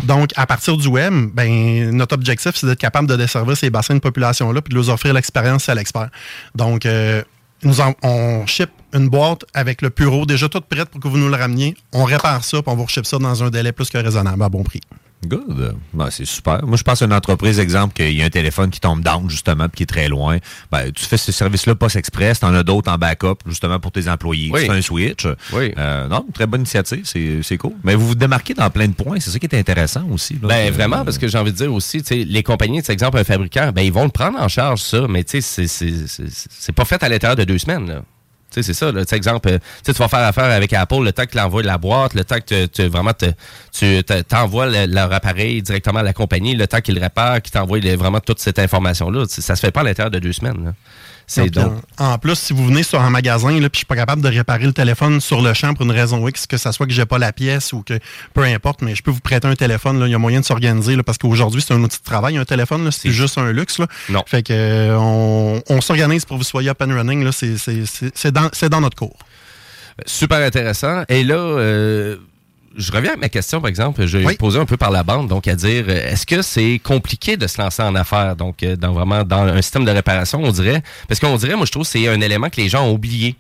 [0.05, 3.95] Donc, à partir du web, ben, notre objectif, c'est d'être capable de desservir ces bassins
[3.95, 6.09] de population-là puis de leur offrir l'expérience à l'expert.
[6.55, 7.21] Donc, euh,
[7.63, 11.17] nous en- on ship une boîte avec le bureau déjà toute prête pour que vous
[11.17, 11.75] nous le rameniez.
[11.93, 14.49] On répare ça, puis on vous reship ça dans un délai plus que raisonnable, à
[14.49, 14.81] bon prix.
[15.25, 15.75] Good.
[15.93, 16.65] Ben, c'est super.
[16.65, 19.29] Moi, je pense à une entreprise, exemple, qu'il y a un téléphone qui tombe down,
[19.29, 20.37] justement, puis qui est très loin.
[20.71, 23.91] Ben, tu fais ce service-là Post Express, tu en as d'autres en backup, justement, pour
[23.91, 24.49] tes employés.
[24.53, 24.61] Oui.
[24.61, 25.27] Tu fais un switch.
[25.53, 25.73] Oui.
[25.77, 27.73] Euh, non, très bonne initiative, c'est c'est cool.
[27.83, 30.33] Mais vous vous démarquez dans plein de points, c'est ça qui est intéressant aussi.
[30.41, 30.47] là.
[30.49, 33.17] Ben Euh, vraiment, parce que j'ai envie de dire aussi, tu sais, les compagnies, exemple,
[33.17, 36.07] un fabricant, ben ils vont le prendre en charge, ça, mais tu sais, c'est- c'est-
[36.07, 38.01] c'est c'est pas fait à l'intérieur de deux semaines, là.
[38.61, 39.01] C'est ça, là.
[39.11, 42.13] Exemple, euh, tu vas faire affaire avec Apple, le temps que tu l'envoies la boîte,
[42.13, 46.55] le temps que tu- vraiment tu te- t'envoies le- leur appareil directement à la compagnie,
[46.55, 49.25] le temps qu'ils réparent, qu'ils t'envoient vraiment toute cette information-là.
[49.27, 50.73] Ça se fait pas à l'intérieur de deux semaines.
[51.25, 53.85] C'est Donc, en, en plus, si vous venez sur un magasin, là, puis je suis
[53.85, 56.71] pas capable de réparer le téléphone sur le champ pour une raison X, que ça
[56.71, 57.97] soit que j'ai pas la pièce ou que
[58.33, 59.99] peu importe, mais je peux vous prêter un téléphone.
[59.99, 60.07] là.
[60.07, 62.45] Il y a moyen de s'organiser là, parce qu'aujourd'hui, c'est un outil de travail, un
[62.45, 62.83] téléphone.
[62.83, 63.77] là, C'est juste un luxe.
[63.79, 63.87] Là.
[64.09, 64.23] Non.
[64.27, 67.23] Fait que euh, on, on s'organise pour que vous soyez up and running.
[67.23, 67.31] là.
[67.31, 69.17] C'est- C'est c'est- c'est dans, c'est dans notre cours.
[70.05, 71.03] Super intéressant.
[71.07, 72.17] Et là, euh,
[72.75, 74.05] je reviens à ma question, par exemple.
[74.05, 74.35] Je vais Oui.
[74.37, 77.47] poser un peu par la bande, donc à dire, euh, est-ce que c'est compliqué de
[77.47, 80.81] se lancer en affaires, donc euh, dans vraiment dans un système de réparation, on dirait,
[81.07, 83.35] parce qu'on dirait, moi je trouve, que c'est un élément que les gens ont oublié.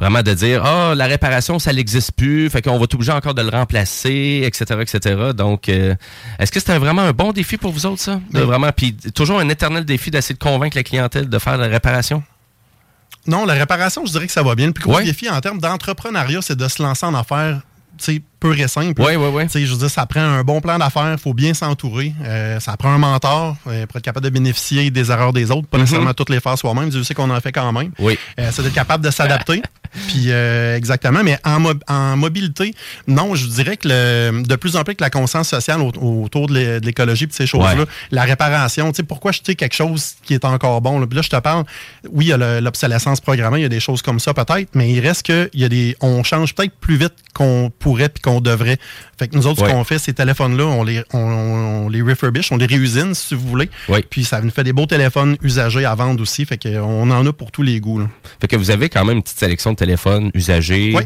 [0.00, 3.34] Vraiment de dire, ah, la réparation, ça n'existe plus, fait qu'on va être obligé encore
[3.34, 5.16] de le remplacer, etc., etc.
[5.36, 5.96] Donc, euh,
[6.38, 8.20] est-ce que c'était vraiment un bon défi pour vous autres, ça?
[8.32, 8.46] De Oui.
[8.46, 12.22] vraiment, puis toujours un éternel défi d'essayer de convaincre la clientèle de faire la réparation?
[13.26, 14.68] Non, la réparation, je dirais que ça va bien.
[14.68, 15.04] Le plus gros Ouais.
[15.04, 17.60] défi en termes d'entrepreneuriat, c'est de se lancer en affaires
[17.98, 19.00] tu sais, pur et simple.
[19.02, 19.44] Oui, oui, oui.
[19.52, 22.14] Je veux dire, ça prend un bon plan d'affaires, il faut bien s'entourer.
[22.24, 25.66] Euh, ça prend un mentor euh, pour être capable de bénéficier des erreurs des autres,
[25.68, 26.88] pas nécessairement toutes les faire soi-même.
[26.90, 27.90] Dieu sait qu'on en fait quand même.
[27.98, 28.18] Oui.
[28.38, 29.62] Euh, c'est d'être capable de s'adapter.
[30.08, 32.74] Puis exactement, mais en, mo- en mobilité,
[33.06, 36.46] non, je dirais que le, de plus en plus que la conscience sociale au- autour
[36.46, 37.86] de l'é- de l'écologie et ces choses-là, Ouais.
[38.10, 41.00] la réparation, tu sais, pourquoi jeter quelque chose qui est encore bon?
[41.00, 41.64] Là, Puis là, je te parle,
[42.12, 44.68] oui, il y a le- l'obsolescence programmée, il y a des choses comme ça peut-être,
[44.74, 48.10] mais il reste que il y a des, on change peut-être plus vite qu'on pourrait
[48.10, 48.78] puis qu'on devrait.
[49.18, 49.68] Fait que nous autres, Ouais.
[49.70, 53.34] ce qu'on fait, ces téléphones-là, on les, on, on les refurbish, on les réusine, si
[53.34, 53.68] vous voulez.
[53.88, 54.04] Oui.
[54.08, 56.44] Puis ça nous fait des beaux téléphones usagés à vendre aussi.
[56.44, 57.98] Fait qu'on en a pour tous les goûts.
[58.00, 58.06] là.
[58.40, 60.92] Fait que vous avez quand même une petite sélection de téléphones usagés.
[60.94, 61.02] Oui.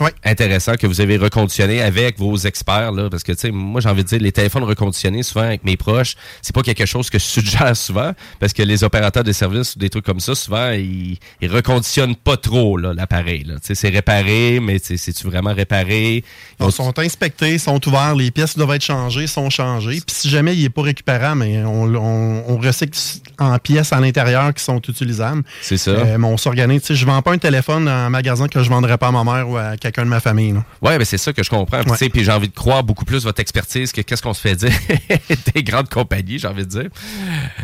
[0.00, 0.10] Oui.
[0.24, 3.88] Intéressant que vous avez reconditionné avec vos experts, là, parce que, tu sais, moi, j'ai
[3.88, 7.18] envie de dire, les téléphones reconditionnés, souvent, avec mes proches, c'est pas quelque chose que
[7.18, 10.70] je suggère souvent, parce que les opérateurs de services ou des trucs comme ça, souvent,
[10.72, 13.44] ils, ils reconditionnent pas trop, là, l'appareil.
[13.44, 16.24] Tu sais, c'est réparé, mais, c'est-tu vraiment réparé?
[16.60, 20.00] Ils sont inspectés, sont ouverts, les pièces doivent être changées, sont changées.
[20.06, 22.98] Puis si jamais il n'est pas récupérable, mais on, on- on recycle
[23.38, 25.42] en pièces à l'intérieur qui sont utilisables.
[25.62, 25.90] C'est ça.
[25.92, 26.82] Euh, mais on s'organise.
[26.82, 29.24] Tu sais, je vends pas un téléphone en magasin que je vendrais pas à ma
[29.24, 30.52] mère ou à quelqu'un de ma famille.
[30.52, 30.64] là.
[30.82, 31.82] Ouais, mais c'est ça que je comprends.
[31.82, 32.24] Puis, Ouais.
[32.24, 34.72] j'ai envie de croire beaucoup plus votre expertise que qu'est-ce qu'on se fait dire
[35.54, 36.88] des grandes compagnies, j'ai envie de dire.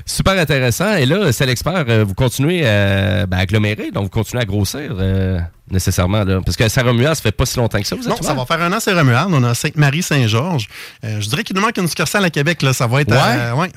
[0.07, 0.95] Super intéressant.
[0.95, 4.93] Et là, c'est l'expert, euh, vous continuez à ben, agglomérer, donc vous continuez à grossir
[4.99, 5.39] euh,
[5.71, 6.25] nécessairement.
[6.25, 8.35] Là, parce que Saint-Romuald, ça fait pas si longtemps que ça, vous êtes Non, ça
[8.35, 9.29] va faire un an, c'est Romuald.
[9.33, 10.69] On a Sainte-Marie-Saint-Georges.
[11.05, 12.63] Euh, je dirais qu'il nous manque une succursale à Québec.
[12.63, 12.73] Là.
[12.73, 13.69] Ça va être à, ouais,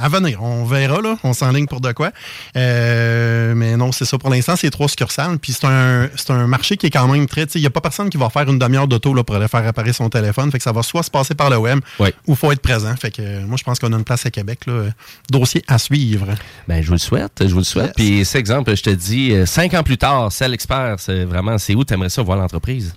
[0.00, 0.42] à venir.
[0.42, 1.00] On verra.
[1.00, 1.16] Là.
[1.24, 2.10] On s'enligne pour de quoi.
[2.56, 4.18] Euh, mais non, c'est ça.
[4.18, 5.38] Pour l'instant, c'est trois succursales.
[5.38, 7.44] Puis c'est un, c'est un marché qui est quand même très...
[7.54, 9.92] Il n'y a pas personne qui va faire une demi-heure d'auto pour aller faire réparer
[9.92, 10.50] son téléphone.
[10.50, 12.14] Fait que ça va soit se passer par le web Ouais.
[12.26, 12.94] ou faut être présent.
[12.96, 14.60] Fait que euh, moi, je pense qu'on a une place à Québec.
[14.66, 14.72] Là.
[14.72, 14.90] Euh,
[15.30, 16.28] Dossier à suivre.
[16.68, 17.92] Ben, je vous le souhaite, je vous le souhaite.
[17.96, 21.58] Puis, cet exemple, je te dis, euh, cinq ans plus tard, c'est l'expert, c'est vraiment,
[21.58, 22.94] c'est où tu aimerais ça voir l'entreprise?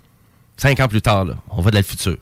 [0.58, 2.18] Cinq ans plus tard, là, on va de la future.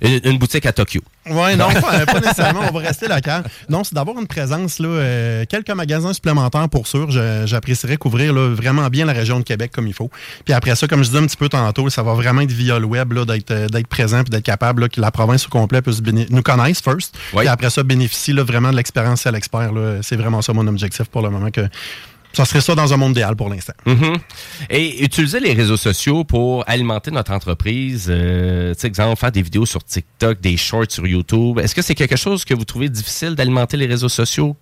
[0.00, 1.00] Une, une boutique à Tokyo.
[1.26, 2.62] Oui, non, pas, pas nécessairement.
[2.68, 3.44] On va rester local.
[3.68, 7.10] Non, c'est d'avoir une présence, là, euh, quelques magasins supplémentaires pour sûr.
[7.10, 10.10] J'apprécierais couvrir là, vraiment bien la région de Québec comme il faut.
[10.44, 12.78] Puis après ça, comme je disais un petit peu tantôt, ça va vraiment être via
[12.78, 15.82] le web d'être euh, d'être présent puis d'être capable là, que la province au complet
[15.82, 17.16] puisse nous connaisse first.
[17.32, 17.40] Oui.
[17.40, 19.70] Puis après ça, bénéficie là, vraiment de l'expérience à l'expert.
[20.02, 21.50] C'est vraiment ça mon objectif pour le moment.
[21.50, 21.68] que
[22.32, 23.74] Ça serait ça dans un monde idéal pour l'instant.
[23.86, 24.16] Mhm.
[24.70, 29.66] Et utiliser les réseaux sociaux pour alimenter notre entreprise, euh, sais, exemple, faire des vidéos
[29.66, 31.58] sur TikTok, des shorts sur YouTube.
[31.58, 34.56] Est-ce que c'est quelque chose que vous trouvez difficile d'alimenter les réseaux sociaux?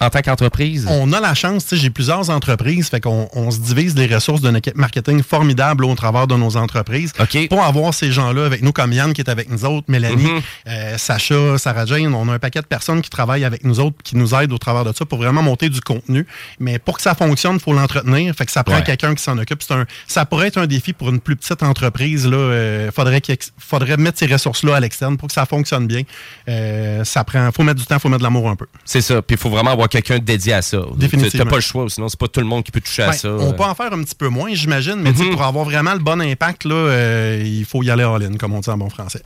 [0.00, 0.86] En tant qu'entreprise?
[0.88, 4.06] On a la chance, tu sais, j'ai plusieurs entreprises, fait qu'on on se divise les
[4.12, 7.12] ressources d'une équipe marketing formidable au travers de nos entreprises.
[7.18, 7.48] OK.
[7.48, 10.40] Pour avoir ces gens-là avec nous, comme Yann qui est avec nous autres, Mélanie, Mhm.
[10.68, 13.96] euh, Sacha, Sarah Jane, on a un paquet de personnes qui travaillent avec nous autres,
[14.04, 16.26] qui nous aident au travers de ça pour vraiment monter du contenu.
[16.58, 18.34] Mais pour que ça fonctionne, il faut l'entretenir.
[18.34, 18.82] Fait que ça prend Ouais.
[18.82, 19.60] quelqu'un qui s'en occupe.
[19.70, 22.26] Un, ça pourrait être un défi pour une plus petite entreprise.
[22.26, 23.20] Là, euh, faudrait,
[23.58, 26.02] faudrait mettre ces ressources-là à l'externe pour que ça fonctionne bien.
[26.48, 28.66] Euh, ça prend, faut mettre du temps, faut mettre de l'amour un peu.
[28.84, 29.22] C'est ça.
[29.22, 30.78] Puis il faut vraiment quelqu'un dédié à ça.
[30.96, 31.44] Définitivement.
[31.44, 33.28] T'as pas le choix, sinon c'est pas tout le monde qui peut toucher à ça.
[33.30, 35.30] On peut en faire un petit peu moins, j'imagine, mais Mhm.
[35.30, 38.60] pour avoir vraiment le bon impact, là, euh, il faut y aller all-in, comme on
[38.60, 39.22] dit en bon français.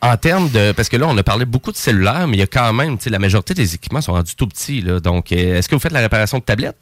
[0.00, 0.72] En termes de.
[0.72, 2.96] Parce que là, on a parlé beaucoup de cellulaires, mais il y a quand même,
[2.98, 4.80] tu sais, la majorité des équipements sont rendus tout petits.
[4.80, 5.00] Là.
[5.00, 6.76] Donc, euh, est-ce que vous faites la réparation de tablettes?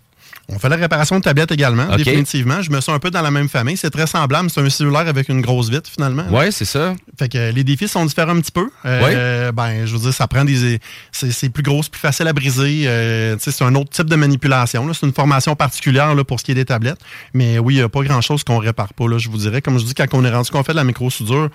[0.49, 2.63] On fait la réparation de tablettes également, définitivement.
[2.63, 3.77] Je me sens un peu dans la même famille.
[3.77, 4.49] C'est très semblable.
[4.49, 6.25] C'est un cellulaire avec une grosse vitre, finalement.
[6.31, 6.95] Oui, c'est ça.
[7.19, 8.71] Fait que les défis sont différents un petit peu.
[8.85, 10.79] Euh, Ben, je veux dire, ça prend des.
[11.11, 12.85] C'est plus gros, c'est plus facile à briser.
[12.87, 14.93] Euh, tu sais, c'est un autre type de manipulation.
[14.95, 17.01] C'est une formation particulière là, pour ce qui est des tablettes.
[17.35, 19.63] Mais oui, il n'y a pas grand-chose qu'on répare pas, là, je vous dirais.
[19.63, 21.49] Comme je dis, quand on est rendu qu'on fait de la micro-soudure,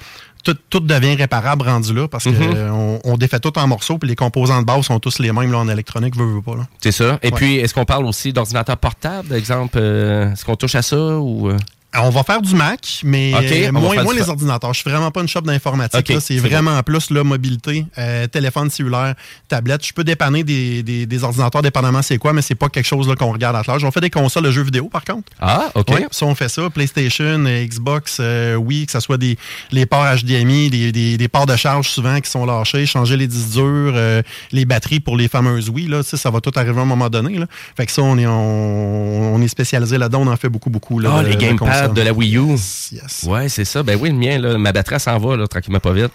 [0.43, 2.37] tout, tout devient réparable rendu là parce Mhm.
[2.69, 5.51] qu'on on défait tout en morceaux puis les composants de base sont tous les mêmes
[5.51, 6.55] là, en électronique, veut, veut pas.
[6.55, 6.67] Là.
[6.81, 7.19] C'est ça.
[7.21, 7.31] Et Ouais.
[7.31, 9.77] puis, est-ce qu'on parle aussi d'ordinateur portable, exemple?
[9.79, 11.51] euh, est-ce qu'on touche à ça ou.
[11.95, 11.99] Euh?
[12.03, 14.73] On va faire du Mac, mais euh, moins, les ordinateurs.
[14.73, 15.99] Je suis vraiment pas une shop d'informatique.
[16.09, 16.19] Ok, là.
[16.21, 19.15] C'est vraiment plus la mobilité, euh, téléphone cellulaire,
[19.47, 19.85] tablette.
[19.85, 23.07] Je peux dépanner des, des- des ordinateurs dépendamment c'est quoi, mais c'est pas quelque chose
[23.07, 23.83] là, qu'on regarde à l'âge.
[23.83, 25.23] On fait des consoles de jeux vidéo, par contre.
[25.39, 25.87] Ah, OK.
[25.91, 26.69] Oui, ça, on fait ça.
[26.69, 29.37] PlayStation, euh, Xbox, euh, Wii, que ce soit des,
[29.71, 33.27] les ports HDMI, des, des, des ports de charge souvent qui sont lâchés, changer les
[33.27, 34.21] disques durs, euh,
[34.51, 37.37] les batteries pour les fameuses Wii, là, ça va tout arriver à un moment donné.
[37.37, 37.45] Là.
[37.75, 40.99] Fait que ça, on est, on, on est spécialisé là-dedans, on en fait beaucoup, beaucoup.
[40.99, 42.51] Là, Ah, les gamepads de la Wii U.
[42.91, 43.23] Yes.
[43.27, 43.83] Ouais, c'est ça.
[43.83, 46.11] Ben oui, le mien, là, ma batterie s'en va, là, tranquillement pas vite.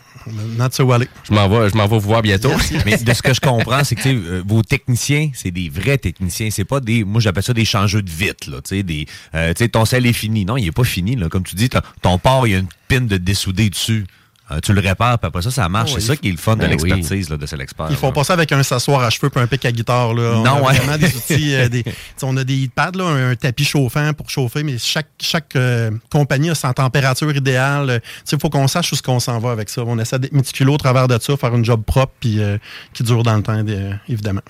[0.56, 0.90] Not so.
[1.24, 2.50] Je m'en vais, je m'en vais vous voir bientôt.
[2.84, 6.50] Mais de ce que je comprends, c'est que euh, vos techniciens, c'est des vrais techniciens.
[6.50, 7.04] C'est pas des.
[7.04, 8.46] Moi, j'appelle ça des changeux de vite.
[8.46, 10.44] Là, tu sais, des, euh, tu sais, ton sel est fini.
[10.44, 11.16] Non, il est pas fini.
[11.16, 11.28] Là.
[11.28, 11.68] Comme tu dis,
[12.02, 14.06] ton port, il y a une pin de dessoudé dessus.
[14.52, 15.90] Euh, tu le répares, puis après ça, ça marche.
[15.92, 17.88] Oh, c'est ça qui est le fun de Ben l'expertise de cet expert.
[17.90, 20.14] Ils font pas ça avec un s'asseoir à cheveux puis un pic à guitare.
[20.14, 20.34] Là.
[20.36, 20.74] On Non, a ouais.
[20.78, 21.54] vraiment des outils.
[21.54, 21.82] euh, des,
[22.22, 26.50] on a des heatpads, là, un, tapis chauffant pour chauffer, mais chaque, chaque euh, compagnie
[26.50, 28.00] a sa température idéale.
[28.30, 29.82] Il faut qu'on sache où ce qu'on s'en va avec ça.
[29.84, 32.56] On essaie d'être méticuleux au travers de ça, faire une job propre puis euh,
[32.92, 34.42] qui dure dans le temps, euh, évidemment.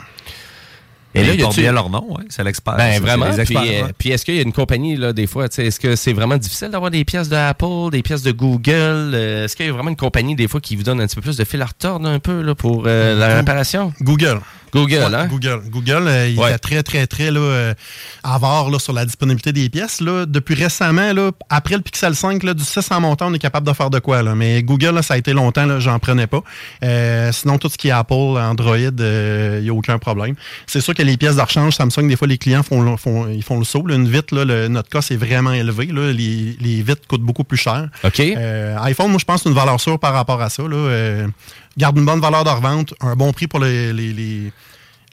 [1.16, 2.76] Et là, a-tu- portent bien leur nom, ouais, c'est l'expert.
[2.76, 3.26] Ben vraiment.
[3.30, 5.66] Puis, experts, euh, puis est-ce qu'il y a une compagnie, là, des fois, tu sais,
[5.66, 9.12] est-ce que c'est vraiment difficile d'avoir des pièces de Apple, des pièces de Google?
[9.14, 11.16] euh, est-ce qu'il y a vraiment une compagnie, des fois, qui vous donne un petit
[11.16, 13.92] peu plus de fil à retordre un peu là, pour euh, la réparation?
[14.02, 14.40] Google.
[14.72, 15.26] Google, hein?
[15.28, 15.60] Google.
[15.68, 16.50] Google, euh, il Ouais.
[16.50, 17.74] était très, très, très là, euh,
[18.22, 20.00] avare là, sur la disponibilité des pièces.
[20.00, 20.26] Là.
[20.26, 23.66] Depuis récemment, là, après le Pixel 5, là, du 6 en montant, on est capable
[23.66, 24.22] de faire de quoi.
[24.22, 24.34] Là.
[24.34, 26.42] Mais Google, là, ça a été longtemps, là, j'en prenais pas.
[26.84, 30.34] Euh, sinon, tout ce qui est Apple, Android, il n'y a aucun problème.
[30.66, 32.96] C'est sûr que les pièces de rechange Samsung, des fois, les clients font,
[33.28, 33.86] ils font le saut.
[33.86, 33.94] Là.
[33.94, 35.86] Une vitre, là, le- notre cas, c'est vraiment élevé.
[35.86, 36.12] Là.
[36.12, 37.88] Les, les vitres coûtent beaucoup plus cher.
[38.04, 38.20] OK.
[38.20, 40.62] Euh, iPhone, moi, je pense c'est une valeur sûre par rapport à ça.
[40.62, 41.26] Là.
[41.77, 44.53] Garde une bonne valeur de revente, un bon prix pour les, les, les-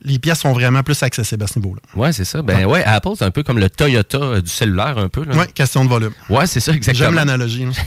[0.05, 1.81] les pièces sont vraiment plus accessibles à ce niveau-là.
[1.95, 2.41] Ouais, c'est ça.
[2.41, 5.23] Ben ouais, Apple, c'est un peu comme le Toyota euh, du cellulaire, un peu.
[5.33, 6.11] Oui, question de volume.
[6.29, 7.05] Ouais, c'est ça, exactement.
[7.07, 7.67] J'aime l'analogie.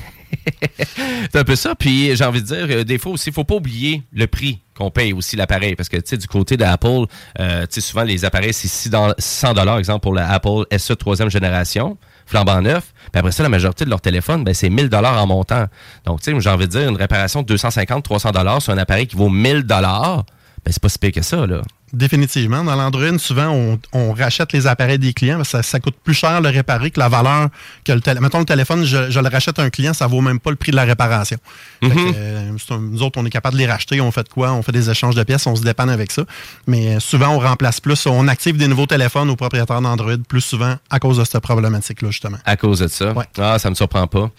[1.30, 1.74] C'est un peu ça.
[1.74, 4.60] Puis j'ai envie de dire, euh, des fois aussi, il faut pas oublier le prix
[4.76, 5.76] qu'on paye aussi l'appareil.
[5.76, 7.04] Parce que, tu sais, du côté d'Apple,
[7.38, 11.30] euh, tu sais, souvent, les appareils, c'est 600 dollars, exemple, pour la Apple SE troisième
[11.30, 11.96] génération,
[12.26, 12.92] flambant neuf.
[13.12, 15.66] Puis après ça, la majorité de leur téléphone, ben, c'est 1000 dollars en montant.
[16.04, 18.78] Donc, tu sais, j'ai envie de dire, une réparation de 250, 300 dollars sur un
[18.78, 20.24] appareil qui vaut 1000 dollars,
[20.64, 21.62] ben, c'est pas si pire que ça, là.
[21.96, 22.62] Définitivement.
[22.62, 25.36] Dans l'Android, souvent, on, on rachète les appareils des clients.
[25.38, 27.48] parce que Ça, ça coûte plus cher le réparer que la valeur
[27.84, 28.22] que le téléphone.
[28.24, 30.56] Mettons le téléphone, je, je le rachète à un client, ça vaut même pas le
[30.56, 31.38] prix de la réparation.
[31.80, 34.00] Que, euh, nous autres, on est capable de les racheter.
[34.00, 34.52] On fait de quoi?
[34.52, 36.24] On fait des échanges de pièces, on se dépanne avec ça.
[36.66, 38.06] Mais euh, souvent, on remplace plus.
[38.06, 42.10] On active des nouveaux téléphones aux propriétaires d'Android plus souvent à cause de cette problématique-là,
[42.10, 42.38] justement.
[42.44, 43.14] À cause de ça?
[43.38, 44.30] Ah, ça me surprend pas.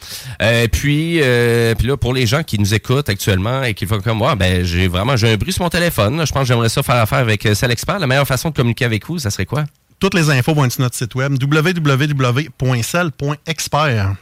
[0.43, 3.99] Euh, puis, euh, puis là, pour les gens qui nous écoutent actuellement et qui font
[3.99, 6.18] comme moi, ben j'ai vraiment j'ai un bruit sur mon téléphone.
[6.18, 6.26] là.
[6.26, 8.00] Je pense que j'aimerais ça faire affaire avec euh, Cell Expert.
[8.00, 9.66] La meilleure façon de communiquer avec vous, ça serait quoi?
[10.00, 14.16] Toutes les infos vont être sur notre site web www.cell.expert.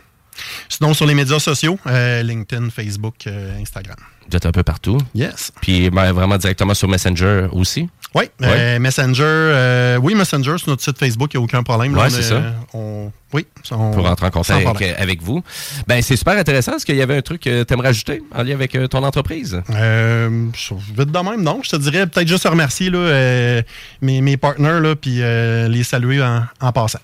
[0.70, 3.98] Sinon, sur les médias sociaux, euh, LinkedIn, Facebook, euh, Instagram.
[4.30, 4.98] Vous êtes un peu partout.
[5.14, 5.52] Yes.
[5.62, 7.90] Puis ben, vraiment directement sur Messenger aussi.
[8.16, 11.94] Oui, euh, Messenger, euh, oui, Messenger, sur notre site Facebook, il n'y a aucun problème.
[11.96, 12.04] là.
[12.04, 12.42] Ouais, c'est est- ça.
[12.74, 14.66] on- oui, on- Pour rentrer en contact
[14.98, 15.44] avec, vous.
[15.86, 16.78] Ben c'est super intéressant.
[16.78, 19.04] Est-ce qu'il y avait un truc que tu aimerais ajouter en lien avec euh, ton
[19.04, 19.62] entreprise?
[19.70, 21.60] Euh, je- vite de même, non.
[21.62, 23.62] Je te dirais peut-être juste remercier là, euh,
[24.02, 27.00] mes, mes là, puis euh, les saluer en, en passant.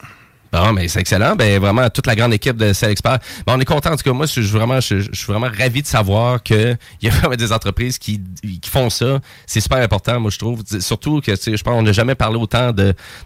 [0.51, 1.35] Bon, mais c'est excellent.
[1.35, 3.19] Ben, vraiment, toute la grande équipe de Cell Expert.
[3.47, 3.91] Ben, on est content.
[3.91, 6.77] En tout cas, moi, je suis vraiment, je, je suis vraiment ravi de savoir qu'il
[7.01, 8.21] y a vraiment des entreprises qui,
[8.61, 9.19] qui font ça.
[9.45, 10.61] C'est super important, moi, je trouve.
[10.79, 12.73] Surtout que, tu sais, je pense, on n'a jamais parlé autant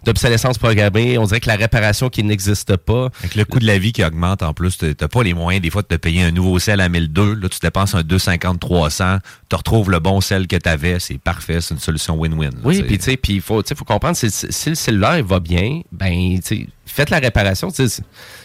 [0.04, 1.18] d'obsolescence programmée.
[1.18, 3.10] On dirait que la réparation qui n'existe pas.
[3.20, 5.62] Avec le coût de la vie qui augmente en plus, tu n'as pas les moyens
[5.62, 7.34] des fois de te payer un nouveau sel à 1002.
[7.34, 9.18] Là, tu dépenses un 250, 300,
[9.48, 11.00] tu retrouves le bon sel que tu avais.
[11.00, 12.50] C'est parfait, c'est une solution win-win.
[12.64, 15.40] Oui, puis tu sais, il faut, tu sais, faut comprendre, si, si le cellulaire va
[15.40, 17.70] bien, ben, tu sais, faites la réparation.
[17.70, 17.86] tu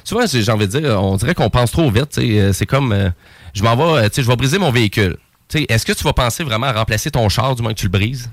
[0.03, 2.17] Souvent, j'ai envie de dire, on dirait qu'on pense trop vite.
[2.17, 3.09] euh, C'est comme, euh,
[3.53, 5.17] je m'en vais, euh, je vais briser mon véhicule.
[5.53, 7.91] Est-ce que tu vas penser vraiment à remplacer ton char du moment que tu le
[7.91, 8.29] brises?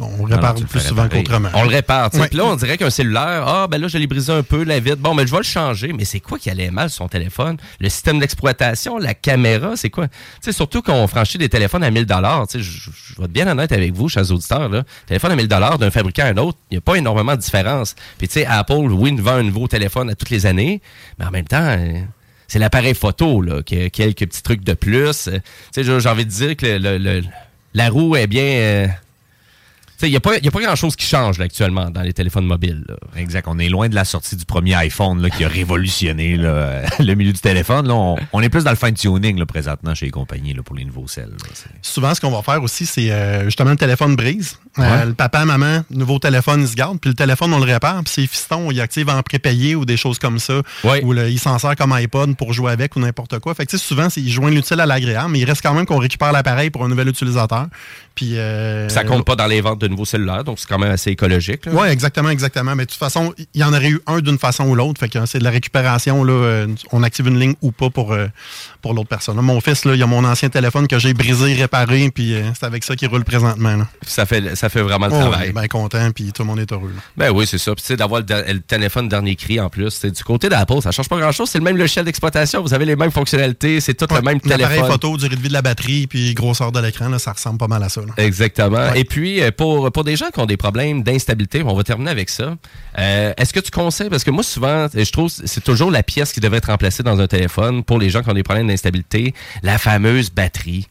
[0.00, 1.48] On répare plus souvent qu'autrement.
[1.54, 2.10] On le répare.
[2.10, 4.78] Puis là, on dirait qu'un cellulaire, ah, ben là, je l'ai brisé un peu, la
[4.78, 4.98] vitre.
[4.98, 5.92] Bon, mais je vais le changer.
[5.92, 7.56] Mais c'est quoi qui allait mal sur son téléphone?
[7.80, 10.06] Le système d'exploitation, la caméra, c'est quoi?
[10.08, 13.32] Tu sais, surtout quand on franchit des téléphones à 1000 Tu sais, je vais être
[13.32, 14.68] bien honnête avec vous, chers auditeurs.
[14.68, 14.84] Là.
[15.06, 17.94] Téléphone à 1000 d'un fabricant à un autre, il n'y a pas énormément de différence.
[18.18, 20.80] Puis, tu sais, Apple, oui, vend un nouveau téléphone à toutes les années,
[21.18, 21.98] mais en même temps, euh,
[22.46, 25.24] c'est l'appareil photo là, qui a quelques petits trucs de plus.
[25.24, 25.30] Tu
[25.74, 27.22] sais, j'ai j'ai envie de dire que le- le- le-
[27.74, 28.42] la roue est bien.
[28.44, 28.86] euh,
[30.02, 32.46] Il n'y a pas, y a pas grand-chose qui change là, actuellement dans les téléphones
[32.46, 32.84] mobiles.
[32.88, 32.94] là.
[33.16, 33.46] Exact.
[33.48, 37.14] On est loin de la sortie du premier iPhone là, qui a révolutionné là, le
[37.14, 37.88] milieu du téléphone.
[37.88, 40.84] Là, on, on est plus dans le fine-tuning présentement chez les compagnies là, pour les
[40.84, 41.06] nouveaux.
[41.08, 41.26] C'est-
[41.82, 44.58] Souvent, ce qu'on va faire aussi, c'est euh, justement le téléphone brise.
[44.78, 45.06] Euh, Ouais.
[45.06, 48.12] le papa, maman, nouveau téléphone, il se garde, puis le téléphone, on le répare, puis
[48.12, 50.62] ses fistons, ils activent en prépayé ou des choses comme ça.
[51.02, 53.54] Ou le- il s'en sert comme iPod pour jouer avec ou n'importe quoi.
[53.54, 55.74] Fait que tu sais, souvent, c'est- ils joignent l'utile à l'agréable, mais il reste quand
[55.74, 57.66] même qu'on récupère l'appareil pour un nouvel utilisateur.
[58.18, 60.90] Puis, euh, Ça compte pas dans les ventes de nouveaux cellulaires, donc c'est quand même
[60.90, 61.62] assez écologique.
[61.70, 62.74] Oui, exactement, exactement.
[62.74, 64.98] Mais de toute façon, il y en aurait eu un d'une façon ou l'autre.
[64.98, 66.24] Fait que c'est de la récupération.
[66.24, 68.26] Là, euh, on active une ligne ou pas pour, euh,
[68.82, 69.36] pour l'autre personne.
[69.36, 72.42] Là, mon fils, là, il a mon ancien téléphone que j'ai brisé, réparé, puis euh,
[72.58, 73.76] c'est avec ça qu'il roule présentement.
[73.76, 73.86] Là.
[74.04, 75.52] Ça fait, ça fait vraiment le Oh, travail.
[75.52, 76.92] bien content, puis tout le monde est heureux.
[77.16, 77.72] Ben oui, c'est ça.
[77.76, 79.90] Puis tu sais, d'avoir le, téléphone dernier cri en plus.
[79.90, 81.48] c'est Du côté d'Apple, ça change pas grand-chose.
[81.50, 82.62] C'est le même logiciel d'exploitation.
[82.62, 83.80] Vous avez les mêmes fonctionnalités.
[83.80, 84.90] C'est tout le même L'appareil téléphone.
[84.90, 87.80] photo, durée de vie de la batterie, puis grosseur de l'écran, ça ressemble pas mal
[87.84, 88.00] à ça.
[88.16, 88.94] Exactement.
[88.94, 92.10] Et puis, euh, pour, pour des gens qui ont des problèmes d'instabilité, on va terminer
[92.10, 92.56] avec ça.
[92.98, 96.32] Euh, Est-ce que tu conseilles, parce que moi, souvent, je trouve c'est toujours la pièce
[96.32, 99.34] qui devrait être remplacée dans un téléphone pour les gens qui ont des problèmes d'instabilité,
[99.62, 100.86] la fameuse batterie.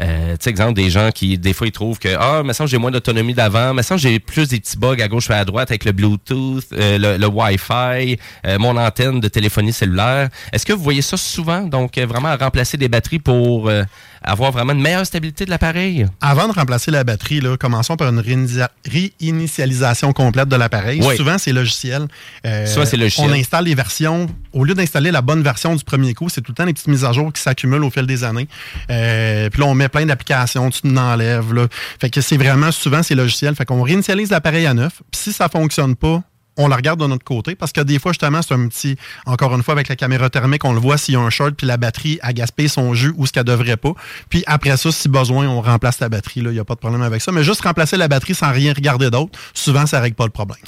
[0.00, 2.64] Euh, tu sais, exemple, des gens qui, des fois, ils trouvent que, ah, mais ça,
[2.66, 5.44] j'ai moins d'autonomie d'avant, mais ça, j'ai plus des petits bugs à gauche et à
[5.44, 10.30] droite avec le Bluetooth, euh, le, le Wi-Fi, euh, mon antenne de téléphonie cellulaire.
[10.52, 13.82] Est-ce que vous voyez ça souvent, donc, euh, vraiment à remplacer des batteries pour euh,
[14.22, 16.06] avoir vraiment une meilleure stabilité de l'appareil?
[16.20, 21.00] Avant de remplacer la batterie, là, commençons par une réinitialisation complète de l'appareil.
[21.02, 21.16] Oui.
[21.16, 22.06] Souvent, c'est logiciel.
[22.46, 23.30] Euh, Souvent, c'est logiciel.
[23.30, 24.26] On installe les versions.
[24.52, 26.88] Au lieu d'installer la bonne version du premier coup, c'est tout le temps des petites
[26.88, 28.48] mises à jour qui s'accumulent au fil des années.
[28.90, 31.52] Euh, puis là, on met plein d'applications, tu en enlèves.
[31.54, 31.66] Là.
[32.00, 33.54] Fait que c'est vraiment, souvent, c'est logiciel.
[33.54, 35.02] Fait qu'on réinitialise l'appareil à neuf.
[35.10, 36.22] Puis si ça fonctionne pas,
[36.60, 38.96] on la regarde de notre côté parce que des fois, justement, c'est un petit.
[39.26, 41.54] Encore une fois, avec la caméra thermique, on le voit s'il y a un short
[41.54, 43.92] puis la batterie a gaspillé son jus ou ce qu'elle devrait pas.
[44.28, 46.40] Puis après ça, si besoin, on remplace la batterie.
[46.40, 47.32] Il n'y a pas de problème avec ça.
[47.32, 50.58] Mais juste remplacer la batterie sans rien regarder d'autre, souvent, ça règle pas le problème.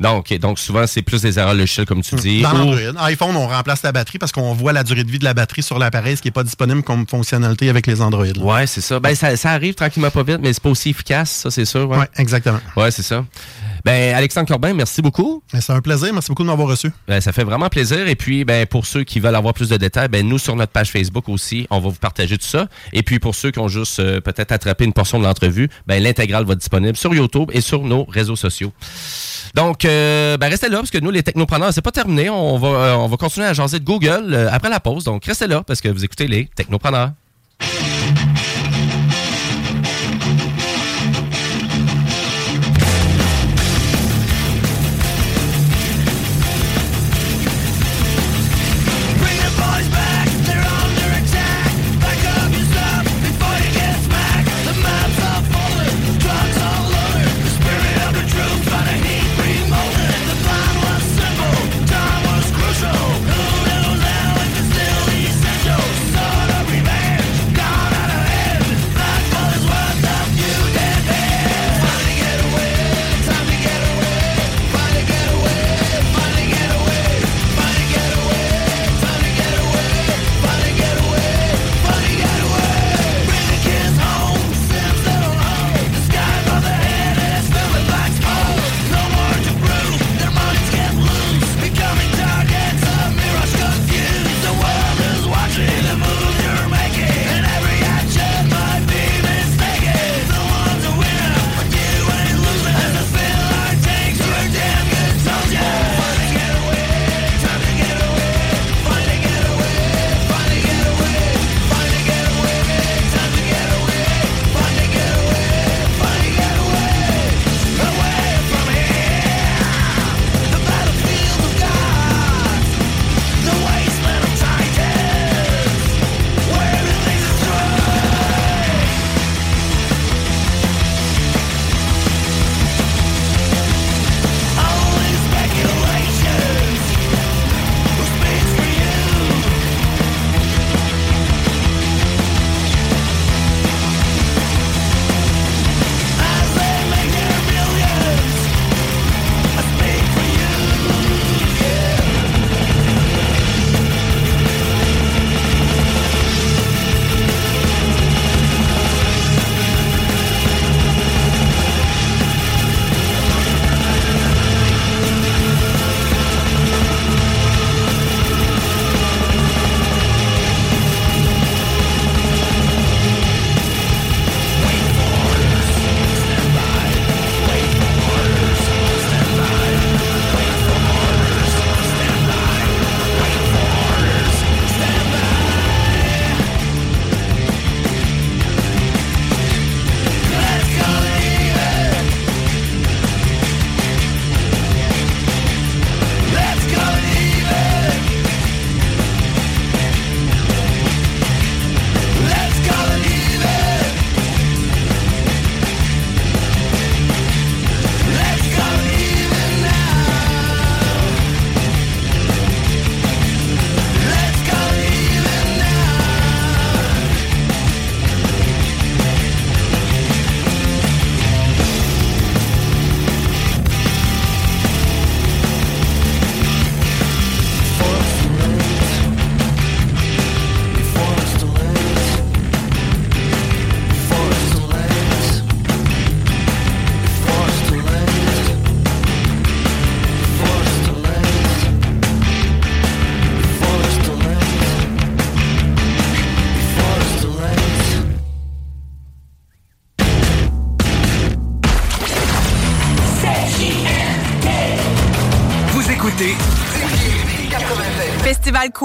[0.00, 2.42] Donc, donc souvent, c'est plus des erreurs logicielles, comme tu dis.
[2.42, 5.24] Dans ou- iPhone, on remplace la batterie parce qu'on voit la durée de vie de
[5.24, 8.26] la batterie sur l'appareil, ce qui n'est pas disponible comme fonctionnalité avec les Android.
[8.40, 9.00] Ouais, c'est ça.
[9.00, 11.88] Ben, ça, ça arrive tranquillement pas vite, mais c'est pas aussi efficace, ça, c'est sûr.
[11.88, 12.60] Ouais, Ouais, exactement.
[12.76, 13.24] Ouais, c'est ça.
[13.86, 15.44] Ben, Alexandre Corbin, merci beaucoup.
[15.46, 16.12] C'est un plaisir.
[16.12, 16.90] Merci beaucoup de m'avoir reçu.
[17.06, 18.08] Ben, ça fait vraiment plaisir.
[18.08, 20.72] Et puis, ben, pour ceux qui veulent avoir plus de détails, ben, nous, sur notre
[20.72, 22.66] page Facebook aussi, on va vous partager tout ça.
[22.92, 26.02] Et puis, pour ceux qui ont juste euh, peut-être attrapé une portion de l'entrevue, ben,
[26.02, 28.72] l'intégrale va être disponible sur YouTube et sur nos réseaux sociaux.
[29.54, 32.28] Donc, euh, ben, restez là, parce que nous, les technopreneurs, c'est pas terminé.
[32.28, 35.04] On va, euh, on va continuer à jaser de Google euh, après la pause.
[35.04, 37.12] Donc, restez là, parce que vous écoutez les technopreneurs.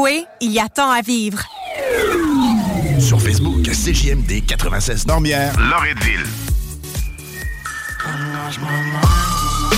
[0.08, 1.44] Il y a tant à vivre.
[3.00, 6.26] Sur Facebook, CJMD 96 Normière, Loretteville.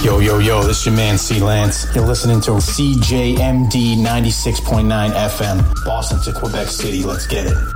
[0.04, 1.88] Yo, yo, yo, this is your man C Lance.
[1.94, 7.04] You're listening to CJMD 96.9 FM, Boston to Quebec City.
[7.04, 7.73] Let's get it.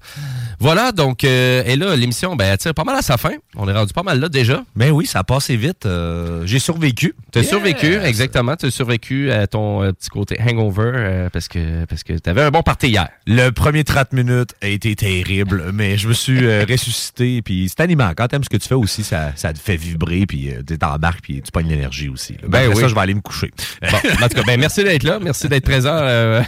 [0.62, 3.32] Voilà, donc, euh, et là, l'émission, ben, elle tire pas mal à sa fin.
[3.56, 4.64] On est rendu pas mal là déjà.
[4.76, 5.88] Ben oui, ça a passé vite.
[5.88, 7.16] euh, J'ai survécu.
[7.34, 7.50] Tu as Yes.
[7.50, 8.56] survécu, exactement.
[8.56, 12.30] Tu as survécu à ton euh, petit côté hangover euh, parce que, parce que tu
[12.30, 13.10] avais un bon party hier.
[13.26, 17.42] Le premier 30 minutes a été terrible, mais je me suis euh, ressuscité.
[17.42, 18.12] Puis c'est animant.
[18.16, 20.28] Quand t'aimes ce que tu fais aussi, ça, ça te fait vibrer.
[20.28, 22.34] Puis euh, tu t'embarques, puis tu pognes l'énergie aussi.
[22.34, 22.48] là.
[22.48, 22.82] Ben Après oui.
[22.82, 23.50] ça, je vais aller me coucher.
[23.82, 25.18] Bon, en tout cas, ben, merci d'être là.
[25.20, 26.44] Merci d'être présent euh,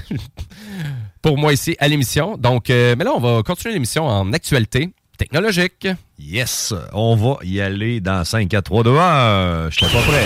[1.24, 2.38] pour moi ici à l'émission.
[2.38, 5.88] Donc, euh, mais là, on va continuer l'émission en actualité technologique.
[6.20, 9.70] Yes, on va y aller dans 5, 4, 3, 2, 1.
[9.72, 10.26] Je suis pas prêt.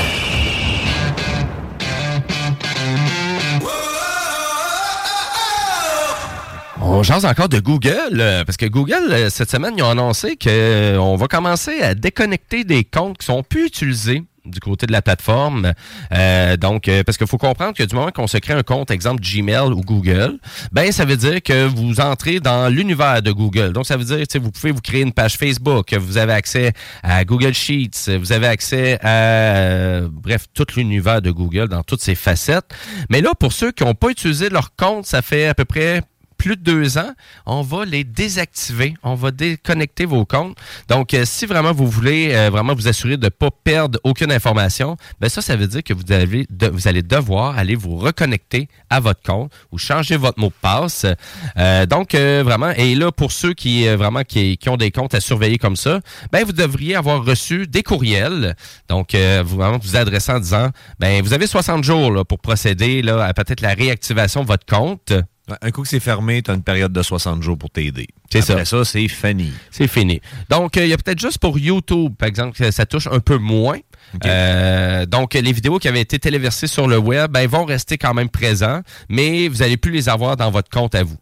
[6.82, 10.38] On jase encore de Google, euh, parce que Google, euh, cette semaine, ils ont annoncé
[10.38, 15.02] qu'on va commencer à déconnecter des comptes qui sont plus utilisés du côté de la
[15.02, 15.74] plateforme.
[16.14, 18.92] Euh, donc, euh, parce qu'il faut comprendre que du moment qu'on se crée un compte,
[18.92, 20.40] exemple Gmail ou Google,
[20.72, 23.74] ben ça veut dire que vous entrez dans l'univers de Google.
[23.74, 26.74] Donc, ça veut dire que vous pouvez vous créer une page Facebook, vous avez accès
[27.04, 32.16] à Google Sheets, vous avez accès à, bref, tout l'univers de Google dans toutes ses
[32.16, 32.74] facettes.
[33.10, 36.02] Mais là, pour ceux qui n'ont pas utilisé leur compte, ça fait à peu près
[36.38, 37.14] plus de deux ans,
[37.46, 38.94] on va les désactiver.
[39.04, 40.58] On va déconnecter vos comptes.
[40.88, 44.32] Donc, euh, si vraiment vous voulez euh, vraiment vous assurer de ne pas perdre aucune
[44.32, 49.22] information, ben ça, ça veut dire que vous, allez devoir aller vous reconnecter à votre
[49.22, 51.06] compte ou changer votre mot de passe.
[51.58, 55.58] Euh, donc, vraiment, et là, pour ceux qui vraiment qui, ont des comptes à surveiller
[55.58, 58.56] comme ça, ben vous devriez avoir reçu des courriels.
[58.90, 60.70] Donc, vraiment vous adressant en disant,
[61.00, 65.14] ben vous avez 60 jours pour procéder là, à peut-être la réactivation de votre compte.
[65.62, 68.08] Un coup que c'est fermé, tu as une période de 60 jours pour t'aider.
[68.30, 68.84] C'est Après ça.
[68.84, 69.52] ça, c'est fini.
[69.72, 70.20] C'est fini.
[70.50, 73.20] Donc, euh, il y a peut-être juste pour YouTube, par exemple, que ça touche un
[73.22, 73.80] peu moins.
[74.26, 78.14] Euh, donc, les vidéos qui avaient été téléversées sur le web, ben, vont rester quand
[78.14, 81.18] même présents, mais vous n'allez plus les avoir dans votre compte à vous.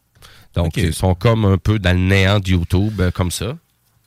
[0.55, 3.57] Donc, ils sont comme un peu dans le néant de YouTube, euh, comme ça.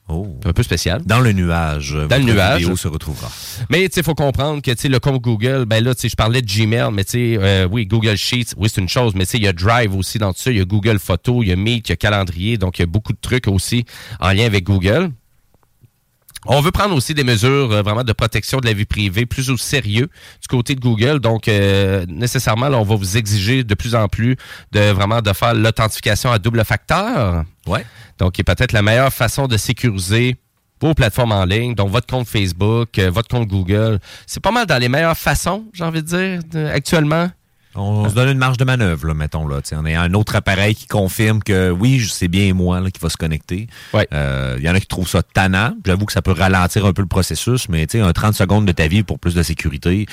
[0.09, 1.02] Un peu spécial.
[1.04, 1.96] Dans le nuage.
[2.09, 2.61] Dans le nuage.
[2.61, 3.30] vidéo se retrouvera.
[3.68, 7.04] Mais il faut comprendre que le compte Google, ben là, je parlais de Gmail, mais
[7.14, 10.32] euh, oui, Google Sheets, oui, c'est une chose, mais il y a Drive aussi dans
[10.32, 12.56] tout ça, il y a Google Photos, il y a Meet, il y a Calendrier,
[12.56, 13.84] donc il y a beaucoup de trucs aussi
[14.20, 15.11] en lien avec Google.
[16.47, 19.51] On veut prendre aussi des mesures euh, vraiment de protection de la vie privée plus
[19.51, 20.09] au sérieux
[20.41, 21.18] du côté de Google.
[21.18, 24.36] Donc, euh, nécessairement, là, on va vous exiger de plus en plus
[24.72, 27.45] de vraiment de faire l'authentification à double facteur.
[27.66, 27.84] Ouais.
[28.18, 30.36] Donc, qui est peut-être la meilleure façon de sécuriser
[30.80, 33.99] vos plateformes en ligne, donc votre compte Facebook, euh, votre compte Google.
[34.26, 37.28] C'est pas mal dans les meilleures façons, j'ai envie de dire, de- actuellement.
[37.78, 39.46] On se donne une marge de manœuvre, là, mettons.
[39.46, 43.00] Là, on a un autre appareil qui confirme que oui, c'est bien moi là, qui
[43.00, 43.68] va se connecter.
[44.12, 45.72] Euh, Il y en a qui trouvent ça tannant.
[45.84, 48.88] J'avoue que ça peut ralentir un peu le processus, mais un 30 secondes de ta
[48.88, 50.06] vie pour plus de sécurité.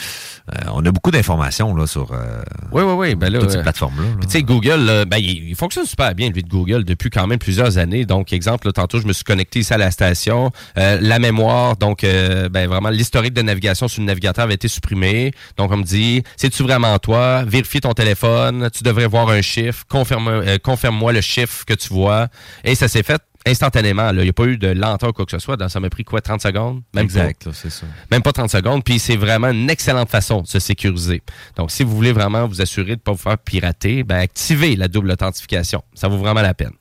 [0.53, 2.41] Euh, on a beaucoup d'informations là, sur euh,
[2.71, 3.15] Oui, oui, oui.
[3.15, 4.07] Ben là, toutes ces euh, plateformes-là.
[4.19, 7.27] Puis, Tu sais, Google, ben, il, il fonctionne super bien, lui, de Google, depuis quand
[7.27, 8.05] même plusieurs années.
[8.05, 10.51] Donc, exemple, là, tantôt, je me suis connecté ici à la station.
[10.75, 15.31] La mémoire, donc, ben, vraiment, l'historique de navigation sur le navigateur avait été supprimé.
[15.57, 17.43] Donc, on me dit, c'est-tu vraiment toi?
[17.55, 18.69] Vérifie ton téléphone.
[18.73, 19.85] Tu devrais voir un chiffre.
[19.93, 22.27] Euh, confirme-moi le chiffre que tu vois.
[22.65, 24.11] Et ça s'est fait instantanément.
[24.11, 24.21] là.
[24.21, 25.69] Il n'y a pas eu de lenteur ou quoi que ce soit.
[25.69, 26.81] Ça m'a pris quoi, 30 secondes?
[26.93, 27.85] Même Exact, c'est ça.
[28.11, 28.83] Même pas 30 secondes.
[28.83, 31.21] Puis c'est vraiment une excellente façon de se sécuriser.
[31.55, 34.75] Donc, si vous voulez vraiment vous assurer de ne pas vous faire pirater, ben, activez
[34.75, 35.81] la double authentification.
[35.93, 36.73] Ça vaut vraiment la peine.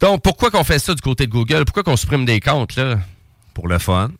[0.00, 1.64] Donc, pourquoi qu'on fait ça du côté de Google?
[1.66, 2.98] Pourquoi qu'on supprime des comptes, là?
[3.54, 4.10] Pour le fun.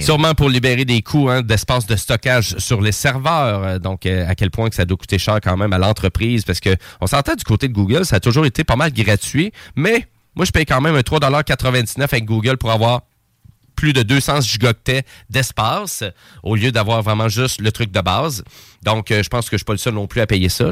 [0.00, 3.64] Sûrement pour libérer des coûts hein, d'espace de stockage sur les serveurs.
[3.64, 6.44] Euh, Donc, euh, à quel point que ça doit coûter cher quand même à l'entreprise.
[6.44, 9.52] Parce que on s'entend du côté de Google, ça a toujours été pas mal gratuit.
[9.76, 13.02] Mais moi, je paye quand même un 3,99 avec Google pour avoir
[13.76, 16.04] plus de 200 gigaoctets d'espace
[16.42, 18.44] au lieu d'avoir vraiment juste le truc de base.
[18.82, 20.70] Donc, euh, je pense que je suis pas le seul non plus à payer ça.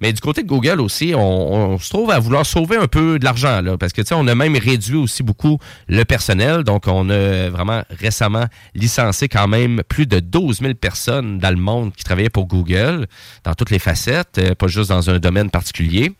[0.00, 3.24] Mais du côté de Google aussi, on, se trouve à vouloir sauver un peu de
[3.24, 3.62] l'argent.
[3.78, 5.58] Parce que, tu on a même réduit aussi beaucoup
[5.88, 6.64] le personnel.
[6.64, 11.60] Donc, on a vraiment récemment licencié quand même plus de 12 000 personnes dans le
[11.60, 13.06] monde qui travaillaient pour Google,
[13.44, 16.12] dans toutes les facettes, euh, pas juste dans un domaine particulier.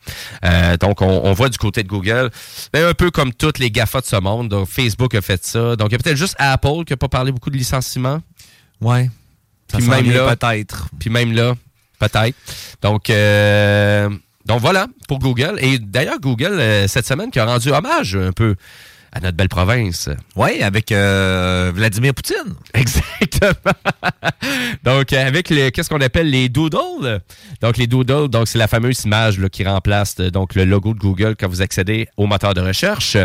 [0.45, 2.29] Euh, donc, on, voit du côté de Google,
[2.73, 4.65] ben, un peu comme toutes les GAFA de ce monde.
[4.67, 5.75] Facebook a fait ça.
[5.75, 8.21] Donc, il y a peut-être juste Apple qui n'a pas parlé beaucoup de licenciement.
[8.81, 9.09] Ouais.
[9.77, 10.89] Puis même là, peut-être.
[10.99, 11.55] Puis même là,
[11.99, 12.37] peut-être.
[12.81, 14.09] Donc, euh,
[14.45, 15.57] donc voilà pour Google.
[15.59, 18.55] Et d'ailleurs, Google, euh, cette semaine, qui a rendu hommage un peu
[19.11, 20.09] à notre belle province.
[20.35, 22.55] Oui, avec euh, Vladimir Poutine.
[22.73, 23.73] Exactement.
[24.83, 27.21] donc, euh, avec le, qu'est-ce qu'on appelle les doodles?
[27.61, 30.93] Donc, les doodles, donc c'est la fameuse image là, qui remplace euh, donc le logo
[30.93, 33.17] de Google quand vous accédez au moteur de recherche.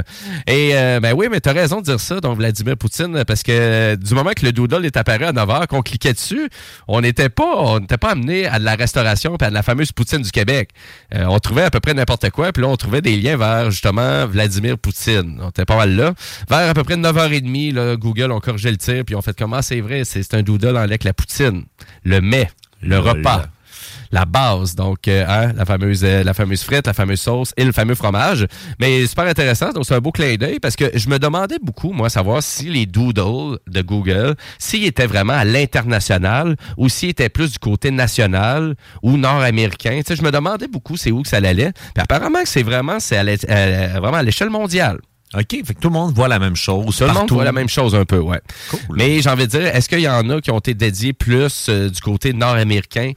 [0.46, 3.42] Et euh, ben oui, mais tu as raison de dire ça, donc Vladimir Poutine, parce
[3.42, 6.48] que du moment que le doodle est apparu à 9 h, qu'on cliquait dessus,
[6.88, 9.62] on n'était pas, on n'était pas amené à de la restauration puis à de la
[9.62, 10.70] fameuse Poutine du Québec.
[11.14, 13.70] Euh, on trouvait à peu près n'importe quoi, puis là, on trouvait des liens vers
[13.70, 15.38] justement Vladimir Poutine.
[15.42, 19.14] On était pas Vers à peu près 9h30, là, Google ont corrigé le tir, puis
[19.14, 21.64] on fait comment c'est vrai, c'est un doodle en lait la poutine,
[22.04, 22.50] le mets,
[22.82, 23.46] le repas
[24.12, 27.64] la base, donc euh, hein, la fameuse euh, la fameuse frite, la fameuse sauce et
[27.64, 28.46] le fameux fromage.
[28.78, 31.92] Mais super intéressant, donc c'est un beau clin d'œil parce que je me demandais beaucoup,
[31.92, 37.28] moi, savoir si les doodles de Google, s'ils étaient vraiment à l'international ou s'ils étaient
[37.28, 39.96] plus du côté national ou nord-américain.
[39.98, 41.72] Tu sais, je me demandais beaucoup c'est où que ça allait.
[41.72, 44.98] Puis apparemment que c'est vraiment c'est à l'é- euh, vraiment à l'échelle mondiale.
[45.36, 46.96] OK, fait que tout le monde voit la même chose.
[46.96, 48.40] Tout le monde voit la même chose un peu, ouais.
[48.90, 51.68] Mais j'ai envie de dire, est-ce qu'il y en a qui ont été dédiés plus
[51.68, 53.12] euh, du côté nord-américain?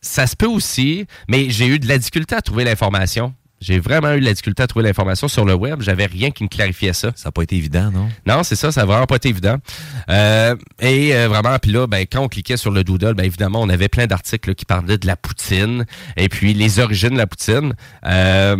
[0.00, 3.34] Ça se peut aussi, mais j'ai eu de la difficulté à trouver l'information.
[3.62, 5.82] J'ai vraiment eu de la difficulté à trouver l'information sur le web.
[5.82, 7.12] J'avais rien qui me clarifiait ça.
[7.14, 8.08] Ça n'a pas été évident, non?
[8.26, 9.56] Non, c'est ça, ça n'a vraiment pas été évident.
[10.10, 13.62] Euh, et euh, vraiment, puis là, ben, quand on cliquait sur le doodle, ben, évidemment,
[13.62, 15.86] on avait plein d'articles qui parlaient de la poutine
[16.16, 17.74] et puis les origines de la poutine.
[18.04, 18.56] Euh,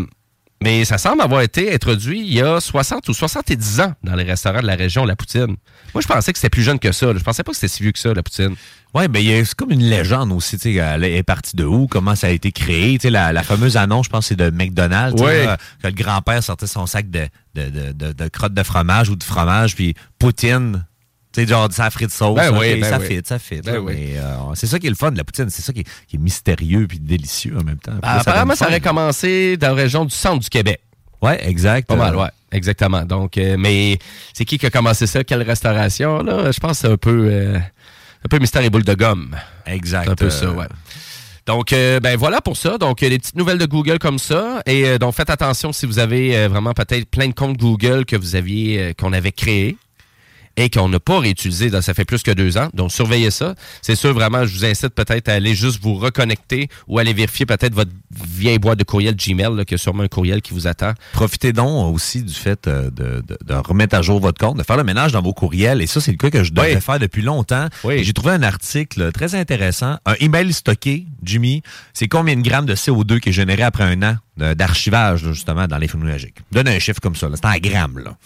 [0.62, 4.24] mais ça semble avoir été introduit il y a 60 ou 70 ans dans les
[4.24, 5.56] restaurants de la région, la poutine.
[5.94, 7.06] Moi, je pensais que c'était plus jeune que ça.
[7.06, 7.14] là.
[7.18, 8.55] Je pensais pas que c'était si vieux que ça, la poutine.
[8.94, 11.56] Oui, ben, il y a- c'est comme une légende aussi, tu sais, elle est partie
[11.56, 14.26] de où, comment ça a été créé, tu sais, la, la fameuse annonce, je pense,
[14.26, 15.47] c'est de McDonald's, Ouais.
[15.47, 19.09] là, que le grand-père sortait son sac de, de, de, de, de crottes de fromage
[19.09, 20.84] ou de fromage, puis poutine,
[21.40, 23.06] sais, genre, ça frites sauce, Ben oui, ben ça oui.
[23.06, 23.60] fit, ça fit.
[23.60, 23.94] Ben là, oui.
[23.94, 25.86] mais, euh, c'est ça qui est le fun de la poutine, c'est ça qui est,
[26.06, 27.92] qui est mystérieux puis délicieux en même temps.
[28.02, 30.80] Là, apparemment, ça aurait commencé dans la région du centre du Québec.
[31.20, 31.86] Ouais, exact.
[31.86, 32.28] Pas mal, ouais.
[32.50, 33.04] Exactement.
[33.04, 33.98] Donc, euh, mais
[34.34, 35.24] c'est qui qui a commencé ça?
[35.24, 36.22] Quelle restauration?
[36.22, 36.50] Là?
[36.50, 39.36] Je pense que c'est un peu, euh, un peu mystère et boule de gomme.
[39.66, 40.04] Exact.
[40.04, 40.66] C'est un peu ça, ouais.
[41.46, 42.78] Donc, euh, ben voilà pour ça.
[42.78, 44.62] Donc, les petites nouvelles de Google comme ça.
[44.66, 48.04] Et euh, donc, faites attention si vous avez euh, vraiment peut-être plein de comptes Google
[48.04, 49.76] que vous aviez, qu'on avait créés
[50.57, 52.69] et qu'on n'a pas réutilisé, dans- ça fait plus que deux ans.
[52.74, 53.55] Donc, surveillez ça.
[53.81, 57.47] C'est sûr, vraiment, je vous incite peut-être à aller juste vous reconnecter ou aller vérifier
[57.47, 60.66] peut-être votre vieille boîte de courriel Gmail, là, y a sûrement un courriel qui vous
[60.66, 60.93] attend.
[61.12, 64.62] Profitez donc aussi du fait euh, de, de- de remettre à jour votre compte, de
[64.62, 65.81] faire le ménage dans vos courriels.
[65.81, 66.81] Et ça, c'est le cas que je devrais Oui.
[66.81, 67.69] faire depuis longtemps.
[67.91, 69.97] Et J'ai trouvé un article très intéressant.
[70.05, 71.62] Un email stocké, Jimmy,
[71.95, 74.16] c'est combien de grammes de CO2 qui est généré après un an?
[74.36, 76.38] D'archivage, justement, dans les numériques?
[76.50, 77.28] Donne un chiffre comme ça.
[77.34, 77.98] C'est en grammes.
[77.98, 78.16] Là.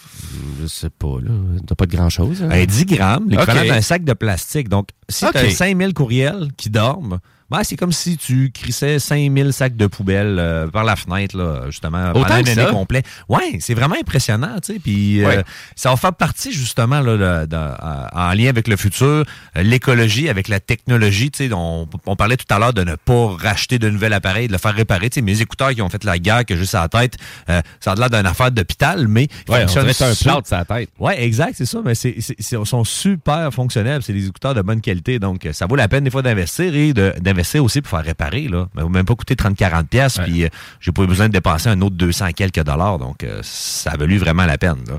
[0.61, 1.17] Je sais pas.
[1.21, 1.31] là.
[1.65, 2.43] T'as pas de grand-chose.
[2.43, 2.49] hein?
[2.51, 3.67] Euh, 10 grammes, l'équivalent Ok.
[3.67, 4.69] d'un sac de plastique.
[4.69, 5.31] Donc, si Ok.
[5.33, 7.19] tu as 5000 courriels qui dorment,
[7.49, 11.61] Ben, c'est comme si tu crissais 5000 sacs de poubelle euh, par la fenêtre, là,
[11.67, 13.05] justement, Autant pendant une année complète.
[13.29, 14.79] Ouais, c'est vraiment impressionnant, tu sais.
[14.79, 15.41] Puis euh,
[15.75, 17.13] ça va faire partie, justement, là,
[17.43, 19.23] de- de- euh, en lien avec le futur, euh,
[19.63, 21.53] l'écologie, avec la technologie, tu sais.
[21.53, 24.57] On, on parlait tout à l'heure de ne pas racheter de nouvel appareil, de le
[24.57, 25.09] faire réparer.
[25.09, 27.15] Tu sais, mes écouteurs qui ont fait la guerre, que juste à la tête,
[27.49, 30.65] euh, ça a l'air d'une affaire d'hôpital, mais Ouais, on dirait un plâtre sur la
[30.65, 30.89] tête.
[30.99, 31.79] Ouais, exact, c'est ça.
[31.85, 32.17] Mais c'est,
[32.65, 34.01] sont super fonctionnels.
[34.03, 35.17] C'est des écouteurs de bonne qualité.
[35.17, 38.47] Donc, ça vaut la peine des fois d'investir et de- d'investir aussi pour faire réparer.
[38.47, 38.67] Là.
[38.75, 39.85] Ça va même pas coûter 30-40$.
[39.85, 40.49] pièces Puis, euh,
[40.79, 42.99] j'ai pas eu besoin de dépenser un autre 200 quelques dollars.
[42.99, 44.77] Donc, euh, ça a valu vraiment la peine.
[44.87, 44.95] Là.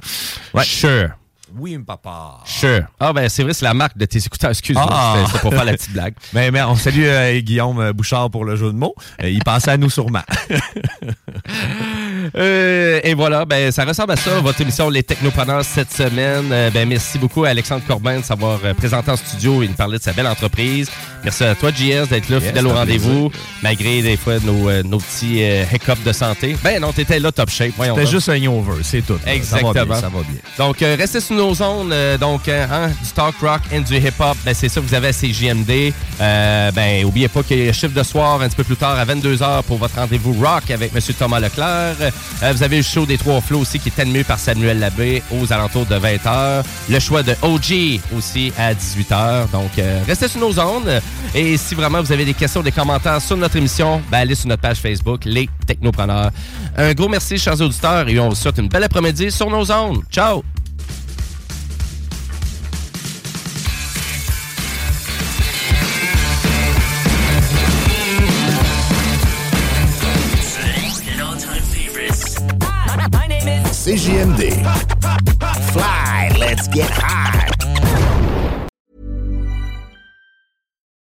[0.55, 0.65] Ouais.
[0.65, 1.11] Sure.
[1.57, 2.41] Oui, papa.
[2.45, 2.83] Sure.
[3.01, 4.51] Ah, ben, c'est vrai, c'est la marque de tes écouteurs.
[4.51, 4.87] Excuse-moi.
[4.91, 5.17] Ah.
[5.27, 6.15] C'était- pour faire la petite blague.
[6.35, 8.95] Mais, mais on salue euh, Guillaume Bouchard pour le jeu de mots.
[9.23, 10.23] Euh, il pensait à nous sûrement.
[12.37, 16.51] Euh, et voilà, ben, ça ressemble à ça, votre émission Les Technopreneurs cette semaine.
[16.53, 19.75] Euh, ben, merci beaucoup à Alexandre Corbin de s'avoir euh, présenté en studio et nous
[19.75, 20.91] parler de sa belle entreprise.
[21.25, 23.31] Merci à toi, JS, d'être là, Yes, fidèle au rendez-vous,
[23.63, 26.57] malgré des fois nos, euh, nos petits euh, hiccups de santé.
[26.63, 27.73] Ben non, t'étais là top shape.
[27.79, 29.19] C'était juste un over, c'est tout.
[29.27, 29.73] Exactement.
[29.75, 30.01] Ça va bien.
[30.01, 30.41] Ça va bien.
[30.59, 31.95] Donc, restez sous nos zones.
[32.21, 35.13] donc, hein, du talk rock et du hip-hop, ben, c'est ça que vous avez à
[35.13, 35.93] CJMD.
[36.19, 39.05] Ben, oubliez pas qu'il y a chiffre de soir un petit peu plus tard à
[39.05, 41.01] 22h pour votre rendez-vous rock avec M.
[41.19, 41.97] Thomas Leclerc.
[42.43, 45.23] Euh, vous avez le show des Trois Flots aussi qui est animé par Samuel Labbé
[45.31, 46.65] aux alentours de 20h.
[46.89, 49.51] Le choix de OG aussi à 18h.
[49.51, 51.01] Donc, euh, restez sur nos zones.
[51.35, 54.49] Et si vraiment vous avez des questions, des commentaires sur notre émission, ben, allez sur
[54.49, 56.31] notre page Facebook, Les Technopreneurs.
[56.77, 60.03] Un gros merci, chers auditeurs, et on vous souhaite une belle après-midi sur nos zones.
[60.11, 60.43] Ciao!
[73.89, 74.53] CJMD.
[75.73, 77.48] Fly, let's get high.